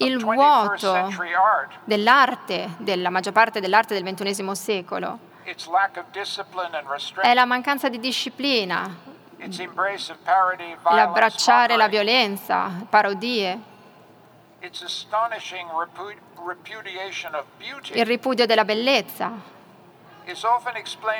Il 0.00 0.18
vuoto 0.18 1.08
dell'arte, 1.84 2.74
della 2.78 3.10
maggior 3.10 3.32
parte 3.32 3.60
dell'arte 3.60 4.00
del 4.00 4.14
XXI 4.14 4.54
secolo, 4.54 5.18
è 7.20 7.34
la 7.34 7.44
mancanza 7.44 7.88
di 7.88 7.98
disciplina, 7.98 8.96
l'abbracciare 10.90 11.76
la 11.76 11.88
violenza, 11.88 12.70
parodie, 12.88 13.60
il 17.92 18.06
ripudio 18.06 18.46
della 18.46 18.64
bellezza. 18.64 19.56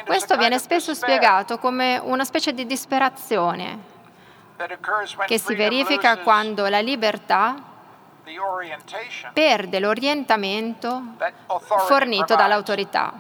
Questo 0.05 0.37
viene 0.37 0.59
spesso 0.59 0.93
spiegato 0.93 1.59
come 1.59 1.99
una 2.03 2.25
specie 2.25 2.53
di 2.53 2.67
disperazione 2.67 3.97
che 5.27 5.39
si 5.39 5.55
verifica 5.55 6.19
quando 6.19 6.69
la 6.69 6.81
libertà 6.81 7.55
perde 9.33 9.81
l'orientamento 9.81 11.03
fornito 11.87 12.35
dall'autorità. 12.35 13.13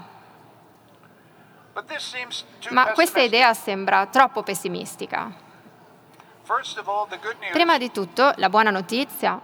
Ma 2.70 2.92
questa 2.92 3.20
idea 3.20 3.54
sembra 3.54 4.06
troppo 4.06 4.42
pessimistica. 4.42 5.30
Prima 7.52 7.78
di 7.78 7.90
tutto, 7.90 8.32
la 8.36 8.48
buona 8.50 8.70
notizia 8.70 9.40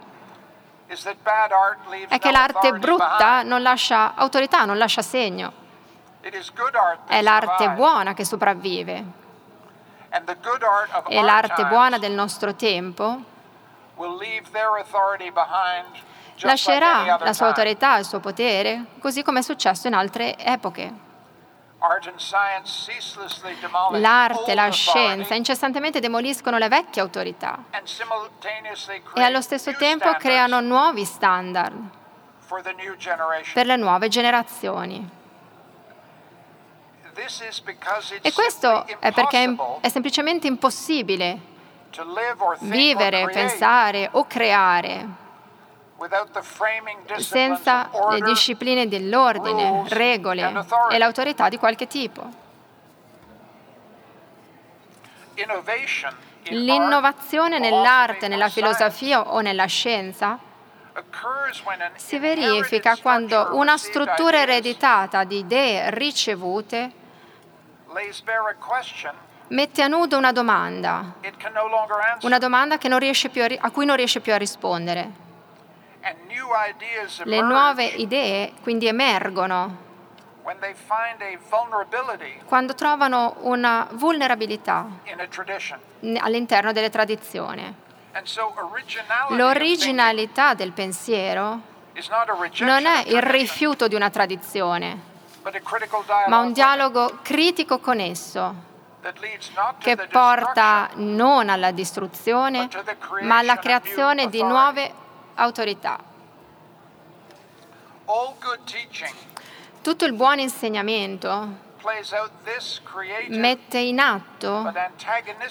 è 2.07 2.19
che 2.19 2.31
l'arte 2.31 2.73
brutta 2.73 3.41
non 3.41 3.63
lascia 3.63 4.13
autorità, 4.15 4.65
non 4.65 4.77
lascia 4.77 5.01
segno. 5.01 5.63
È 7.05 7.21
l'arte 7.21 7.69
buona 7.69 8.13
che 8.13 8.25
sopravvive. 8.25 9.03
E 11.07 11.21
l'arte 11.21 11.65
buona 11.65 11.99
del 11.99 12.13
nostro 12.13 12.55
tempo 12.55 13.19
lascerà 16.39 17.17
la 17.19 17.33
sua 17.33 17.47
autorità 17.47 17.97
il 17.97 18.05
suo 18.05 18.19
potere, 18.19 18.85
così 18.99 19.21
come 19.21 19.39
è 19.39 19.41
successo 19.43 19.87
in 19.87 19.93
altre 19.93 20.35
epoche. 20.37 21.03
L'arte 23.91 24.51
e 24.51 24.55
la 24.55 24.69
scienza 24.71 25.35
incessantemente 25.35 25.99
demoliscono 25.99 26.57
le 26.57 26.67
vecchie 26.67 27.01
autorità 27.01 27.65
e 29.13 29.21
allo 29.21 29.41
stesso 29.41 29.75
tempo 29.75 30.11
creano 30.13 30.59
nuovi 30.61 31.05
standard 31.05 31.75
per 33.53 33.65
le 33.67 33.75
nuove 33.75 34.07
generazioni. 34.07 35.23
E 38.21 38.33
questo 38.33 38.85
è 38.99 39.11
perché 39.13 39.55
è 39.79 39.87
semplicemente 39.87 40.47
impossibile 40.47 41.53
vivere, 42.59 43.29
pensare 43.31 44.09
o 44.11 44.25
creare 44.27 45.23
senza 47.17 47.89
le 48.09 48.19
discipline 48.19 48.89
dell'ordine, 48.89 49.85
regole 49.87 50.65
e 50.91 50.97
l'autorità 50.97 51.47
di 51.47 51.57
qualche 51.57 51.87
tipo. 51.87 52.43
L'innovazione 56.49 57.59
nell'arte, 57.59 58.27
nella 58.27 58.49
filosofia 58.49 59.33
o 59.33 59.39
nella 59.39 59.65
scienza 59.65 60.37
si 61.95 62.19
verifica 62.19 62.97
quando 62.97 63.49
una 63.53 63.77
struttura 63.77 64.39
ereditata 64.39 65.23
di 65.23 65.39
idee 65.39 65.89
ricevute 65.91 67.03
mette 69.47 69.81
a 69.81 69.87
nudo 69.87 70.17
una 70.17 70.31
domanda, 70.31 71.13
una 72.21 72.37
domanda 72.37 72.75
a, 72.75 72.79
a 73.59 73.71
cui 73.71 73.85
non 73.85 73.95
riesce 73.95 74.19
più 74.19 74.33
a 74.33 74.37
rispondere. 74.37 75.23
Le 77.23 77.41
nuove 77.41 77.85
idee 77.85 78.53
quindi 78.61 78.87
emergono. 78.87 79.83
Quando 82.45 82.75
trovano 82.75 83.35
una 83.39 83.87
vulnerabilità 83.91 84.87
all'interno 86.19 86.71
delle 86.71 86.89
tradizioni. 86.89 87.75
L'originalità 89.29 90.53
del 90.53 90.71
pensiero 90.71 91.73
non 92.59 92.85
è 92.85 93.03
il 93.07 93.21
rifiuto 93.21 93.87
di 93.87 93.95
una 93.95 94.09
tradizione, 94.09 95.13
ma 96.27 96.39
un 96.39 96.53
dialogo 96.53 97.19
critico 97.21 97.79
con 97.79 97.99
esso 97.99 98.73
che 99.77 99.95
porta 100.07 100.89
non 100.95 101.49
alla 101.49 101.71
distruzione, 101.71 102.67
ma 103.21 103.37
alla 103.37 103.57
creazione 103.57 104.29
di 104.29 104.41
nuove 104.41 104.91
autorità. 105.35 105.99
Tutto 109.81 110.05
il 110.05 110.13
buon 110.13 110.39
insegnamento 110.39 111.63
mette 113.27 113.77
in 113.77 113.99
atto 113.99 114.73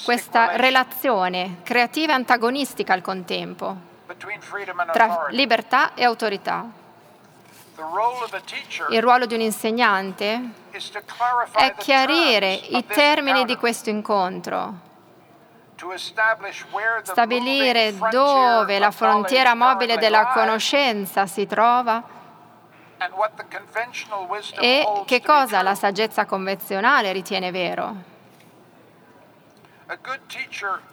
questa 0.03 0.57
relazione 0.57 1.59
creativa 1.63 2.13
e 2.13 2.17
antagonistica 2.17 2.93
al 2.93 3.03
contempo 3.03 3.93
tra 4.93 5.27
libertà 5.31 5.95
e 5.95 6.03
autorità. 6.03 6.83
Il 8.91 9.03
ruolo 9.03 9.27
di 9.27 9.35
un 9.35 9.41
insegnante 9.41 10.51
è 11.51 11.75
chiarire 11.77 12.53
i 12.53 12.87
termini 12.87 13.45
di 13.45 13.57
questo 13.57 13.91
incontro, 13.91 14.75
stabilire 17.03 17.97
dove 18.11 18.79
la 18.79 18.93
frontiera 18.93 19.55
mobile 19.55 19.97
della 19.97 20.27
conoscenza 20.29 21.27
si 21.27 21.47
trova 21.49 22.01
e 24.61 25.03
che 25.05 25.21
cosa 25.21 25.61
la 25.63 25.75
saggezza 25.75 26.27
convenzionale 26.27 27.11
ritiene 27.11 27.51
vero. 27.51 28.13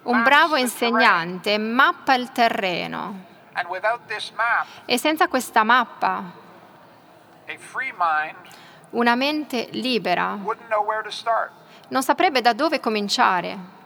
Un 0.02 0.22
bravo 0.24 0.56
insegnante 0.56 1.58
mappa 1.58 2.14
il 2.14 2.32
terreno 2.32 3.30
e 4.84 4.98
senza 4.98 5.28
questa 5.28 5.62
mappa 5.62 6.40
una 8.90 9.14
mente 9.14 9.68
libera 9.72 10.38
non 11.88 12.02
saprebbe 12.02 12.40
da 12.40 12.52
dove 12.52 12.80
cominciare. 12.80 13.80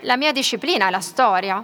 La 0.00 0.16
mia 0.16 0.32
disciplina 0.32 0.86
è 0.88 0.90
la 0.90 1.00
storia. 1.00 1.62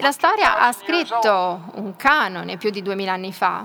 la 0.00 0.12
storia 0.12 0.58
ha 0.58 0.72
scritto 0.72 1.60
un 1.74 1.94
canone 1.96 2.56
più 2.56 2.70
di 2.70 2.82
duemila 2.82 3.12
anni 3.12 3.32
fa. 3.32 3.64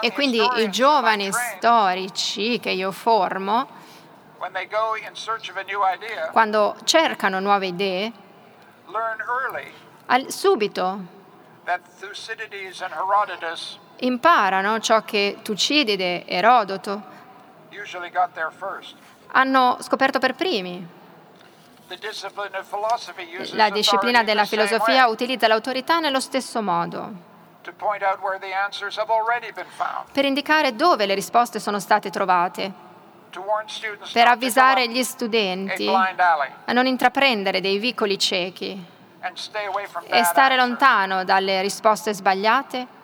E 0.00 0.12
quindi 0.12 0.40
i 0.56 0.70
giovani 0.70 1.30
storici 1.32 2.60
che 2.60 2.70
io 2.70 2.92
formo, 2.92 3.68
quando 6.32 6.76
cercano 6.84 7.40
nuove 7.40 7.66
idee, 7.66 8.12
subito 10.28 11.18
imparano 14.00 14.78
ciò 14.80 15.02
che 15.02 15.38
Tucidide 15.42 16.24
e 16.24 16.36
Erodoto 16.36 17.02
hanno 19.32 19.78
scoperto 19.80 20.18
per 20.18 20.34
primi. 20.34 20.98
La 23.52 23.70
disciplina 23.70 24.22
della 24.22 24.44
filosofia 24.44 25.08
utilizza 25.08 25.48
l'autorità 25.48 25.98
nello 25.98 26.20
stesso 26.20 26.62
modo. 26.62 27.28
per 30.12 30.24
indicare 30.24 30.74
dove 30.76 31.06
le 31.06 31.14
risposte 31.14 31.60
sono 31.60 31.78
state 31.78 32.10
trovate, 32.10 32.72
per 34.12 34.26
avvisare 34.26 34.88
gli 34.88 35.02
studenti 35.02 35.86
a 35.88 36.72
non 36.72 36.86
intraprendere 36.86 37.60
dei 37.60 37.78
vicoli 37.78 38.18
ciechi 38.18 38.98
e 40.08 40.24
stare 40.24 40.56
lontano 40.56 41.24
dalle 41.24 41.60
risposte 41.60 42.14
sbagliate. 42.14 42.98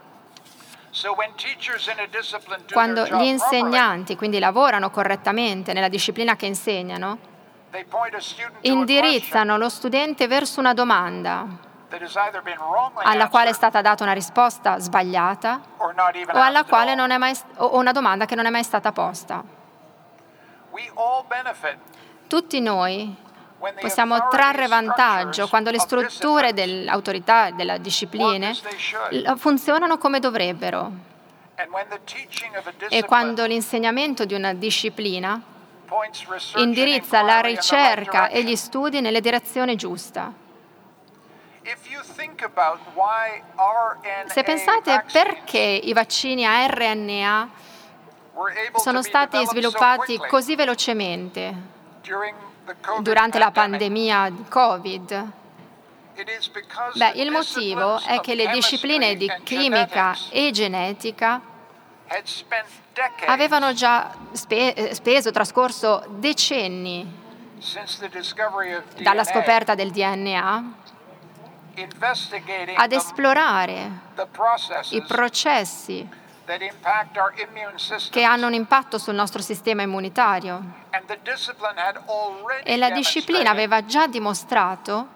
Quando 2.72 3.04
gli 3.04 3.24
insegnanti 3.24 4.16
quindi 4.16 4.38
lavorano 4.38 4.90
correttamente 4.90 5.74
nella 5.74 5.88
disciplina 5.88 6.36
che 6.36 6.46
insegnano, 6.46 7.18
indirizzano 8.62 9.58
lo 9.58 9.68
studente 9.68 10.26
verso 10.26 10.60
una 10.60 10.72
domanda 10.72 11.46
alla 13.02 13.28
quale 13.28 13.50
è 13.50 13.52
stata 13.52 13.80
data 13.80 14.02
una 14.02 14.12
risposta 14.12 14.78
sbagliata 14.78 15.60
o, 15.76 15.92
alla 16.32 16.64
quale 16.64 16.94
non 16.94 17.10
è 17.10 17.18
mai, 17.18 17.34
o 17.56 17.76
una 17.76 17.92
domanda 17.92 18.24
che 18.24 18.34
non 18.34 18.46
è 18.46 18.50
mai 18.50 18.64
stata 18.64 18.90
posta. 18.92 19.42
Tutti 22.26 22.60
noi 22.60 23.16
possiamo 23.80 24.28
trarre 24.28 24.66
vantaggio 24.66 25.48
quando 25.48 25.70
le 25.70 25.78
strutture 25.78 26.52
dell'autorità 26.52 27.48
e 27.48 27.52
della 27.52 27.78
disciplina 27.78 28.52
funzionano 29.36 29.98
come 29.98 30.20
dovrebbero 30.20 30.92
e 32.88 33.04
quando 33.04 33.46
l'insegnamento 33.46 34.24
di 34.24 34.34
una 34.34 34.52
disciplina 34.52 35.40
indirizza 36.56 37.22
la 37.22 37.40
ricerca 37.40 38.28
e 38.28 38.44
gli 38.44 38.56
studi 38.56 39.00
nelle 39.00 39.20
direzioni 39.20 39.76
giuste. 39.76 40.44
Se 44.26 44.42
pensate 44.42 45.04
perché 45.10 45.58
i 45.58 45.92
vaccini 45.92 46.44
a 46.44 46.66
RNA 46.66 47.48
sono 48.74 49.02
stati 49.02 49.44
sviluppati 49.46 50.18
così 50.18 50.54
velocemente 50.54 51.74
durante 53.00 53.38
la 53.38 53.50
pandemia 53.50 54.32
Covid, 54.48 55.32
Beh, 56.94 57.12
il 57.16 57.30
motivo 57.30 58.00
è 58.00 58.20
che 58.20 58.34
le 58.34 58.48
discipline 58.48 59.16
di 59.16 59.30
chimica 59.44 60.16
e 60.30 60.50
genetica 60.50 61.42
avevano 63.26 63.74
già 63.74 64.10
spe- 64.32 64.94
speso, 64.94 65.30
trascorso 65.30 66.04
decenni 66.08 67.24
dalla 69.02 69.24
scoperta 69.24 69.74
del 69.74 69.90
DNA 69.90 70.64
ad 72.76 72.92
esplorare 72.92 73.90
i 74.90 75.02
processi 75.02 76.08
che 78.10 78.22
hanno 78.22 78.46
un 78.46 78.54
impatto 78.54 78.98
sul 78.98 79.14
nostro 79.14 79.42
sistema 79.42 79.82
immunitario. 79.82 80.84
E 82.62 82.76
la 82.76 82.90
disciplina 82.90 83.50
aveva 83.50 83.84
già 83.84 84.06
dimostrato 84.06 85.14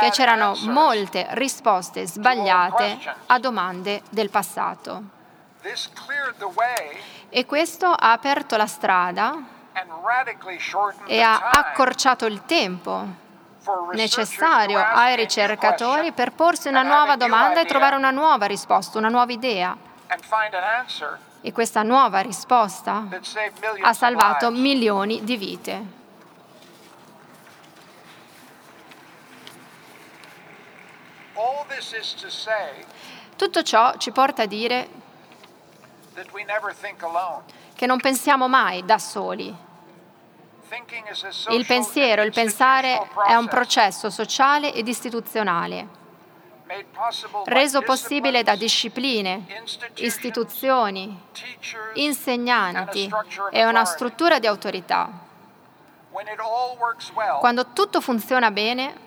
che 0.00 0.10
c'erano 0.10 0.54
molte 0.66 1.26
risposte 1.30 2.06
sbagliate 2.06 2.98
a 3.26 3.38
domande 3.38 4.02
del 4.10 4.30
passato. 4.30 5.02
E 7.28 7.46
questo 7.46 7.86
ha 7.86 8.12
aperto 8.12 8.56
la 8.56 8.66
strada 8.66 9.54
e 11.06 11.20
ha 11.20 11.50
accorciato 11.50 12.26
il 12.26 12.44
tempo 12.44 13.24
necessario 13.92 14.78
ai 14.78 15.16
ricercatori 15.16 16.12
per 16.12 16.32
porsi 16.32 16.68
una 16.68 16.82
nuova 16.82 17.16
domanda 17.16 17.60
e 17.60 17.64
trovare 17.64 17.96
una 17.96 18.10
nuova 18.10 18.46
risposta, 18.46 18.98
una 18.98 19.08
nuova 19.08 19.32
idea. 19.32 19.76
E 21.40 21.52
questa 21.52 21.82
nuova 21.82 22.20
risposta 22.20 23.06
ha 23.82 23.92
salvato 23.92 24.50
milioni 24.50 25.22
di 25.24 25.36
vite. 25.36 26.04
Tutto 33.36 33.62
ciò 33.62 33.96
ci 33.98 34.10
porta 34.10 34.42
a 34.42 34.46
dire 34.46 34.88
che 37.74 37.86
non 37.86 38.00
pensiamo 38.00 38.48
mai 38.48 38.84
da 38.84 38.98
soli. 38.98 39.54
Il 41.50 41.66
pensiero, 41.66 42.22
il 42.22 42.32
pensare 42.32 43.08
è 43.26 43.34
un 43.34 43.48
processo 43.48 44.10
sociale 44.10 44.72
ed 44.72 44.88
istituzionale 44.88 46.04
reso 47.44 47.82
possibile 47.82 48.42
da 48.42 48.56
discipline, 48.56 49.44
istituzioni, 49.96 51.22
insegnanti 51.94 53.08
e 53.50 53.64
una 53.64 53.84
struttura 53.84 54.38
di 54.38 54.46
autorità. 54.46 55.08
Quando 57.38 57.66
tutto 57.72 58.00
funziona 58.00 58.50
bene, 58.50 59.04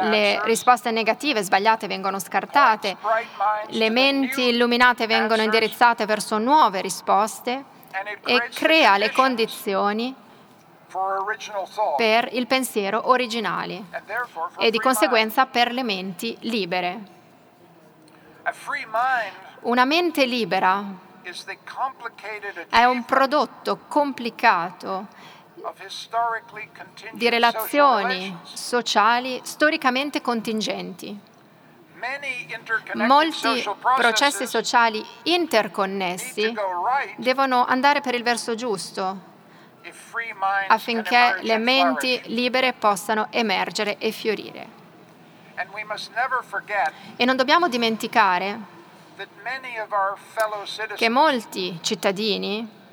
le 0.00 0.42
risposte 0.44 0.90
negative, 0.90 1.42
sbagliate 1.42 1.86
vengono 1.86 2.18
scartate, 2.18 2.96
le 3.68 3.90
menti 3.90 4.48
illuminate 4.48 5.06
vengono 5.06 5.42
indirizzate 5.42 6.06
verso 6.06 6.38
nuove 6.38 6.80
risposte 6.80 7.74
e 8.24 8.48
crea 8.52 8.96
le 8.96 9.10
condizioni 9.12 10.14
per 11.96 12.28
il 12.32 12.46
pensiero 12.46 13.08
originale 13.08 13.84
e 14.58 14.70
di 14.70 14.78
conseguenza 14.78 15.46
per 15.46 15.72
le 15.72 15.82
menti 15.82 16.36
libere. 16.40 17.14
Una 19.60 19.84
mente 19.84 20.26
libera 20.26 20.84
è 22.68 22.84
un 22.84 23.04
prodotto 23.04 23.78
complicato 23.88 25.06
di 27.12 27.28
relazioni 27.28 28.38
sociali 28.44 29.40
storicamente 29.42 30.20
contingenti. 30.20 31.34
Molti 32.94 33.64
processi 33.96 34.46
sociali 34.46 35.04
interconnessi 35.24 36.52
devono 37.16 37.64
andare 37.64 38.00
per 38.00 38.14
il 38.14 38.22
verso 38.22 38.54
giusto 38.54 39.34
affinché 40.68 41.38
le 41.40 41.58
menti 41.58 42.20
libere 42.26 42.72
possano 42.72 43.28
emergere 43.30 43.98
e 43.98 44.10
fiorire. 44.10 44.84
E 47.16 47.24
non 47.24 47.36
dobbiamo 47.36 47.68
dimenticare 47.68 48.58
che 50.96 51.08
molti 51.08 51.78
cittadini 51.80 52.84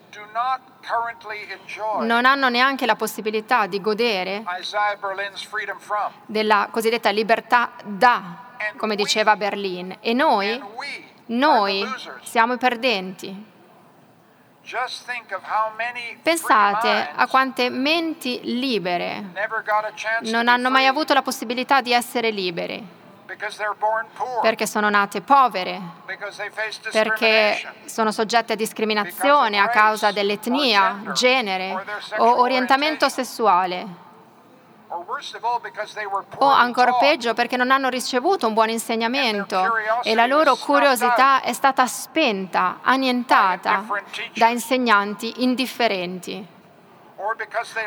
non 2.01 2.25
hanno 2.25 2.49
neanche 2.49 2.85
la 2.85 2.95
possibilità 2.95 3.65
di 3.65 3.81
godere 3.81 4.43
della 6.25 6.67
cosiddetta 6.71 7.09
libertà 7.09 7.71
da, 7.83 8.51
come 8.78 8.95
diceva 8.95 9.36
Berlin. 9.36 9.97
E 9.99 10.14
noi, 10.14 10.61
noi 11.26 11.86
siamo 12.22 12.53
i 12.53 12.57
perdenti. 12.57 13.51
Pensate 16.22 17.09
a 17.16 17.28
quante 17.28 17.70
menti 17.70 18.39
libere 18.43 19.32
non 20.22 20.47
hanno 20.47 20.70
mai 20.70 20.88
avuto 20.88 21.14
la 21.14 21.22
possibilità 21.22 21.82
di 21.82 21.91
essere 21.91 22.30
liberi. 22.30 23.01
perché 24.41 24.66
sono 24.66 24.89
nate 24.89 25.22
povere, 25.22 25.82
perché 26.91 27.74
sono 27.86 28.11
soggette 28.11 28.53
a 28.53 28.55
discriminazione 28.55 29.57
a 29.59 29.68
causa 29.68 30.11
dell'etnia, 30.11 31.11
genere 31.14 31.84
o 32.18 32.39
orientamento 32.39 33.09
sessuale 33.09 34.02
o 36.37 36.45
ancora 36.45 36.93
peggio 36.93 37.33
perché 37.33 37.57
non 37.57 37.71
hanno 37.71 37.89
ricevuto 37.89 38.47
un 38.47 38.53
buon 38.53 38.69
insegnamento 38.69 39.71
e 40.03 40.13
la 40.13 40.27
loro 40.27 40.55
curiosità 40.55 41.41
è 41.41 41.53
stata 41.53 41.87
spenta, 41.87 42.79
annientata 42.81 43.85
da 44.35 44.47
insegnanti 44.49 45.43
indifferenti. 45.43 46.45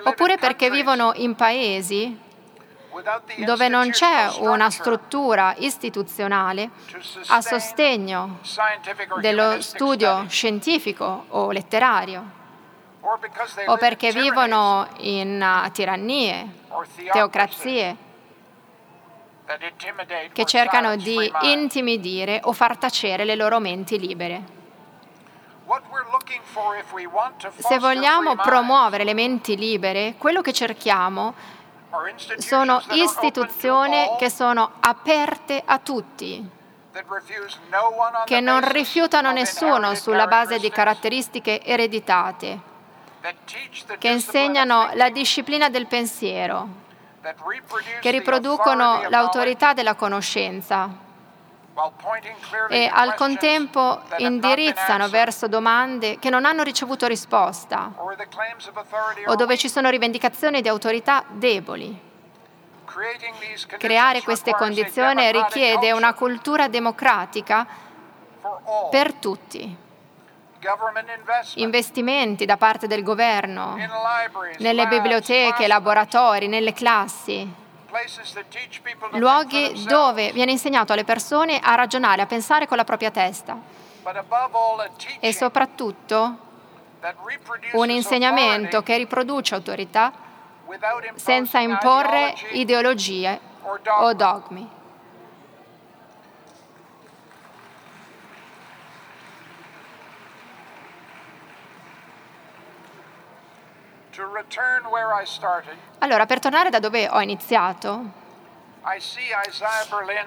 Oppure 0.04 0.36
perché 0.38 0.70
vivono 0.70 1.12
in 1.14 1.34
paesi 1.34 2.24
dove 3.44 3.68
non 3.68 3.90
c'è 3.90 4.30
una 4.38 4.70
struttura 4.70 5.54
istituzionale 5.58 6.70
a 7.28 7.40
sostegno 7.42 8.38
dello 9.20 9.60
studio 9.60 10.24
scientifico 10.28 11.26
o 11.28 11.50
letterario 11.50 12.44
o 13.66 13.76
perché 13.76 14.10
vivono 14.10 14.88
in 14.98 15.40
uh, 15.40 15.70
tirannie, 15.70 16.64
teocrazie 17.12 17.96
che 20.32 20.44
cercano 20.44 20.96
di 20.96 21.32
intimidire 21.42 22.40
o 22.42 22.52
far 22.52 22.76
tacere 22.76 23.24
le 23.24 23.36
loro 23.36 23.60
menti 23.60 23.98
libere. 23.98 24.54
Se 27.58 27.78
vogliamo 27.78 28.34
promuovere 28.36 29.04
le 29.04 29.14
menti 29.14 29.56
libere, 29.56 30.14
quello 30.18 30.40
che 30.40 30.52
cerchiamo 30.52 31.34
sono 32.38 32.82
istituzioni 32.90 34.16
che 34.18 34.30
sono 34.30 34.72
aperte 34.80 35.62
a 35.64 35.78
tutti, 35.78 36.50
che 38.24 38.40
non 38.40 38.68
rifiutano 38.68 39.30
nessuno 39.30 39.94
sulla 39.94 40.26
base 40.26 40.58
di 40.58 40.70
caratteristiche 40.70 41.62
ereditate 41.62 42.74
che 43.98 44.08
insegnano 44.08 44.90
la 44.94 45.10
disciplina 45.10 45.68
del 45.68 45.86
pensiero, 45.86 46.84
che 48.00 48.10
riproducono 48.10 49.08
l'autorità 49.08 49.72
della 49.72 49.94
conoscenza 49.94 51.04
e 52.68 52.90
al 52.90 53.14
contempo 53.14 54.00
indirizzano 54.18 55.08
verso 55.08 55.46
domande 55.46 56.18
che 56.18 56.30
non 56.30 56.44
hanno 56.44 56.62
ricevuto 56.62 57.06
risposta 57.06 57.92
o 59.26 59.34
dove 59.34 59.56
ci 59.56 59.68
sono 59.68 59.90
rivendicazioni 59.90 60.62
di 60.62 60.68
autorità 60.68 61.24
deboli. 61.28 62.04
Creare 63.76 64.22
queste 64.22 64.52
condizioni 64.52 65.30
richiede 65.32 65.92
una 65.92 66.14
cultura 66.14 66.68
democratica 66.68 67.66
per 68.90 69.12
tutti 69.14 69.84
investimenti 71.54 72.44
da 72.44 72.56
parte 72.56 72.86
del 72.86 73.02
governo 73.02 73.76
nelle 74.58 74.86
biblioteche, 74.86 75.66
laboratori, 75.66 76.48
nelle 76.48 76.72
classi, 76.72 77.64
luoghi 79.12 79.84
dove 79.84 80.32
viene 80.32 80.52
insegnato 80.52 80.92
alle 80.92 81.04
persone 81.04 81.58
a 81.62 81.74
ragionare, 81.74 82.22
a 82.22 82.26
pensare 82.26 82.66
con 82.66 82.76
la 82.76 82.84
propria 82.84 83.10
testa. 83.10 83.58
E 85.20 85.32
soprattutto 85.32 86.38
un 87.72 87.90
insegnamento 87.90 88.82
che 88.82 88.96
riproduce 88.96 89.54
autorità 89.54 90.12
senza 91.14 91.58
imporre 91.58 92.34
ideologie 92.52 93.40
o 94.00 94.12
dogmi. 94.14 94.75
Allora, 105.98 106.26
per 106.26 106.38
tornare 106.38 106.70
da 106.70 106.78
dove 106.78 107.08
ho 107.08 107.20
iniziato, 107.20 108.24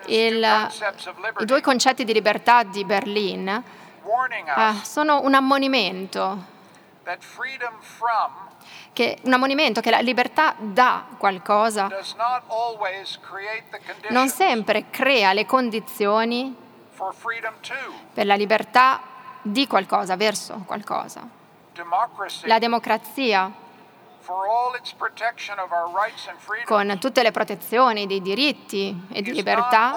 il, 0.08 0.68
i 1.40 1.46
due 1.46 1.62
concetti 1.62 2.04
di 2.04 2.14
libertà 2.14 2.64
di 2.64 2.84
Berlin 2.84 3.64
uh, 4.04 4.84
sono 4.84 5.22
un 5.22 5.34
ammonimento, 5.34 6.46
che, 8.94 9.18
un 9.22 9.34
ammonimento 9.34 9.80
che 9.80 9.90
la 9.90 10.00
libertà 10.00 10.56
da 10.58 11.06
qualcosa 11.18 11.88
non 14.10 14.28
sempre 14.28 14.90
crea 14.90 15.32
le 15.34 15.46
condizioni 15.46 16.54
per 18.14 18.26
la 18.26 18.36
libertà 18.36 19.02
di 19.42 19.66
qualcosa, 19.68 20.18
verso 20.18 20.64
qualcosa. 20.66 21.22
La 22.44 22.60
democrazia 22.60 23.50
con 26.66 26.98
tutte 27.00 27.24
le 27.24 27.32
protezioni 27.32 28.06
dei 28.06 28.22
diritti 28.22 29.08
e 29.12 29.22
di 29.22 29.34
libertà, 29.34 29.94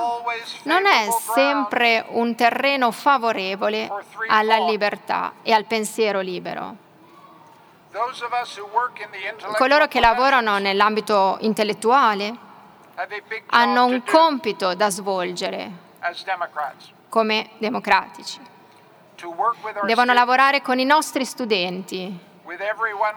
non 0.65 0.87
è 0.87 1.09
sempre 1.11 2.05
un 2.09 2.35
terreno 2.35 2.91
favorevole 2.91 3.91
alla 4.29 4.59
libertà 4.59 5.35
e 5.43 5.53
al 5.53 5.67
pensiero 5.67 6.21
libero. 6.21 6.77
Coloro 9.57 9.87
che 9.87 10.01
lavorano 10.01 10.59
nell'ambito 10.59 11.37
intellettuale 11.41 12.35
hanno 13.49 13.85
un 13.85 14.03
compito 14.03 14.75
da 14.75 14.89
svolgere 14.89 15.71
come 17.11 17.51
democratici. 17.59 18.41
Devono 19.85 20.13
lavorare 20.15 20.63
con 20.63 20.79
i 20.79 20.85
nostri 20.85 21.25
studenti 21.27 22.31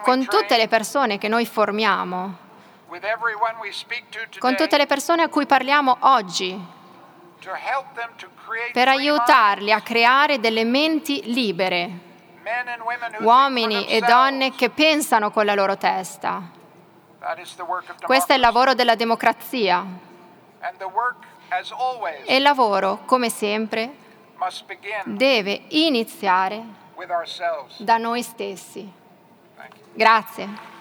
con 0.04 0.26
tutte 0.26 0.58
le 0.58 0.68
persone 0.68 1.18
che 1.18 1.28
noi 1.28 1.46
formiamo. 1.46 2.44
con 4.40 4.56
tutte 4.56 4.78
le 4.78 4.86
persone 4.86 5.24
a 5.24 5.30
cui 5.30 5.46
parliamo 5.46 5.98
oggi, 6.02 6.74
per 8.72 8.88
aiutarli 8.88 9.72
a 9.72 9.82
creare 9.82 10.40
delle 10.40 10.64
menti 10.64 11.22
libere, 11.32 12.00
uomini 13.20 13.88
e 13.88 14.00
donne 14.02 14.52
che 14.52 14.70
pensano 14.70 15.32
con 15.32 15.46
la 15.46 15.56
loro 15.56 15.78
testa. 15.78 16.42
Questo 18.06 18.32
è 18.32 18.36
il 18.36 18.42
lavoro 18.42 18.76
della 18.76 18.96
democrazia. 18.96 19.84
E 22.26 22.36
il 22.36 22.42
lavoro, 22.42 23.02
come 23.06 23.30
sempre, 23.30 23.96
deve 25.06 25.64
iniziare 25.70 26.64
da 27.78 27.98
noi 27.98 28.22
stessi. 28.22 29.04
Grazie. 29.94 30.75